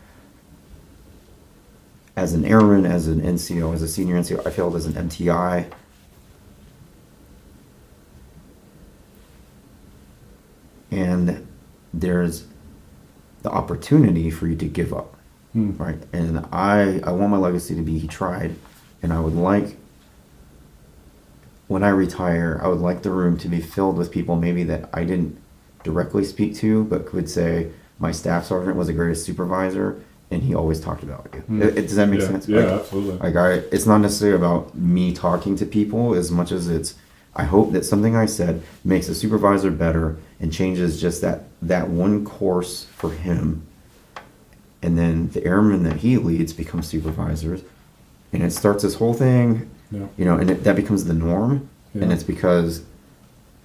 [2.18, 4.46] as an airman, as an NCO, as a senior NCO.
[4.46, 5.72] I failed as an MTI.
[10.90, 11.48] And
[11.94, 12.48] there's
[13.44, 15.16] the opportunity for you to give up,
[15.54, 15.78] Hmm.
[15.78, 16.00] right?
[16.12, 18.56] And I, I want my legacy to be he tried,
[19.04, 19.78] and I would like
[21.68, 24.90] when I retire, I would like the room to be filled with people maybe that
[24.94, 25.38] I didn't
[25.84, 30.54] directly speak to, but could say my staff sergeant was the greatest supervisor, and he
[30.54, 31.40] always talked about you.
[31.42, 31.62] Hmm.
[31.62, 32.48] It- it- does that make yeah, sense?
[32.48, 33.18] Yeah, Like- absolutely.
[33.20, 36.96] like I, it's not necessarily about me talking to people as much as it's.
[37.36, 41.90] I hope that something I said makes a supervisor better and changes just that that
[41.90, 43.62] one course for him,
[44.82, 47.62] and then the airmen that he leads become supervisors,
[48.34, 50.08] and it starts this whole thing, yeah.
[50.18, 52.04] you know, and it, that becomes the norm, yeah.
[52.04, 52.84] and it's because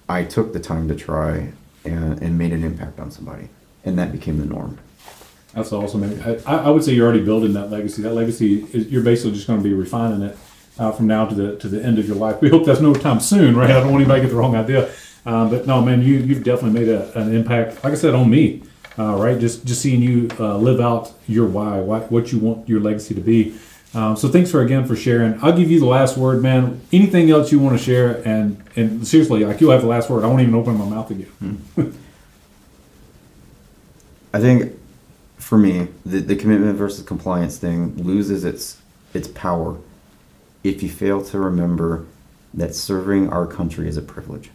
[0.07, 1.51] I took the time to try
[1.83, 3.49] and, and made an impact on somebody,
[3.83, 4.77] and that became the norm.
[5.53, 6.01] That's awesome.
[6.01, 6.41] man.
[6.45, 8.01] I, I would say you're already building that legacy.
[8.01, 10.37] That legacy is you're basically just going to be refining it
[10.79, 12.41] uh, from now to the to the end of your life.
[12.41, 13.69] We hope that's no time soon, right?
[13.69, 14.91] I don't want anybody to get the wrong idea.
[15.25, 17.83] Um, but no, man, you you've definitely made a, an impact.
[17.83, 18.63] Like I said, on me,
[18.97, 19.39] uh, right?
[19.39, 23.13] Just just seeing you uh, live out your why, why, what you want your legacy
[23.15, 23.55] to be.
[23.93, 25.39] Um, so thanks for again for sharing.
[25.43, 26.81] I'll give you the last word, man.
[26.91, 28.27] Anything else you want to share?
[28.27, 30.23] And and seriously, like you'll have the last word.
[30.23, 31.31] I won't even open my mouth again.
[34.33, 34.73] I think
[35.43, 38.77] for me, the, the commitment versus compliance thing loses its
[39.13, 39.77] its power
[40.63, 42.05] if you fail to remember
[42.53, 44.51] that serving our country is a privilege.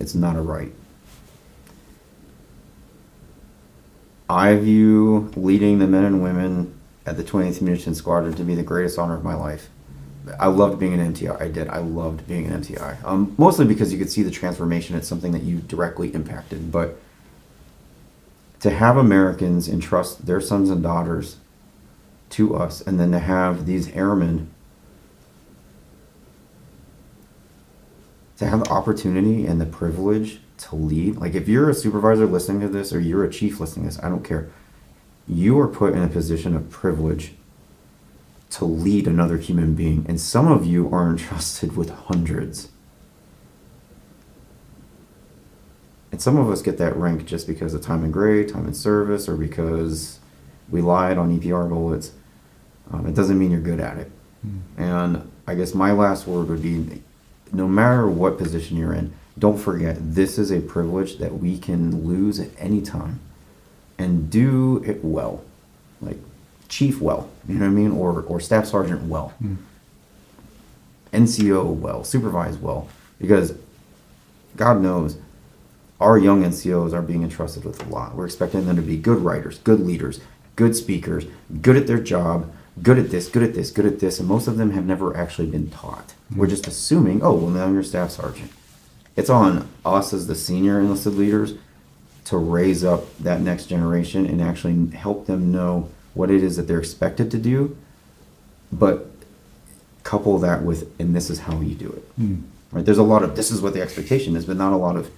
[0.00, 0.72] It's not a right.
[4.30, 8.62] I view leading the men and women at the 20th Munition Squadron to be the
[8.62, 9.68] greatest honor of my life.
[10.40, 11.40] I loved being an MTI.
[11.40, 11.68] I did.
[11.68, 13.04] I loved being an MTI.
[13.04, 14.96] Um, mostly because you could see the transformation.
[14.96, 16.72] It's something that you directly impacted.
[16.72, 16.98] But
[18.60, 21.36] to have Americans entrust their sons and daughters
[22.30, 24.50] to us, and then to have these airmen
[28.38, 31.16] to have the opportunity and the privilege to lead.
[31.16, 34.04] Like, if you're a supervisor listening to this, or you're a chief listening to this,
[34.04, 34.48] I don't care.
[35.26, 37.32] You are put in a position of privilege
[38.50, 42.70] to lead another human being, and some of you are entrusted with hundreds.
[46.10, 48.76] And some of us get that rank just because of time and grade, time and
[48.76, 50.18] service, or because
[50.70, 52.12] we lied on EPR bullets.
[52.90, 54.10] Um, it doesn't mean you're good at it.
[54.76, 57.02] And I guess my last word would be
[57.52, 62.06] no matter what position you're in, don't forget this is a privilege that we can
[62.06, 63.20] lose at any time
[63.98, 65.44] and do it well.
[66.00, 66.18] Like
[66.68, 67.92] chief well, you know what I mean?
[67.92, 69.32] Or, or staff sergeant well.
[71.12, 72.88] NCO well, supervise well.
[73.20, 73.54] Because
[74.56, 75.18] God knows
[76.00, 78.14] our young NCOs are being entrusted with a lot.
[78.14, 80.20] We're expecting them to be good writers, good leaders,
[80.56, 81.24] good speakers,
[81.60, 84.46] good at their job, good at this, good at this, good at this, and most
[84.46, 86.14] of them have never actually been taught.
[86.30, 86.50] We're mm-hmm.
[86.50, 88.52] just assuming, oh, well, now you're staff sergeant.
[89.16, 91.54] It's on us as the senior enlisted leaders
[92.26, 96.68] to raise up that next generation and actually help them know what it is that
[96.68, 97.76] they're expected to do,
[98.72, 99.10] but
[100.08, 102.18] couple that with, and this is how you do it.
[102.18, 102.42] Mm.
[102.72, 102.84] Right?
[102.84, 105.10] There's a lot of this is what the expectation is, but not a lot of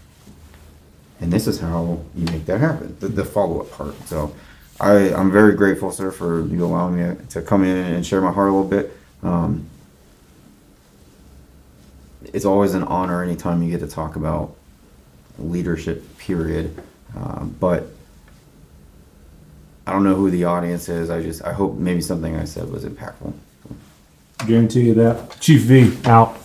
[1.20, 3.94] and this is how you make that happen the, the follow-up part.
[4.06, 4.34] So
[4.80, 8.32] I, i'm very grateful sir for you allowing me to come in and share my
[8.32, 8.96] heart a little bit.
[9.22, 9.66] Um,
[12.32, 14.54] it's always an honor anytime you get to talk about
[15.38, 16.80] leadership period.
[17.16, 17.86] Um, but
[19.86, 21.10] i don't know who the audience is.
[21.10, 23.32] I just i hope maybe something i said was impactful.
[24.46, 25.38] Guarantee you that.
[25.40, 26.36] Chief V out.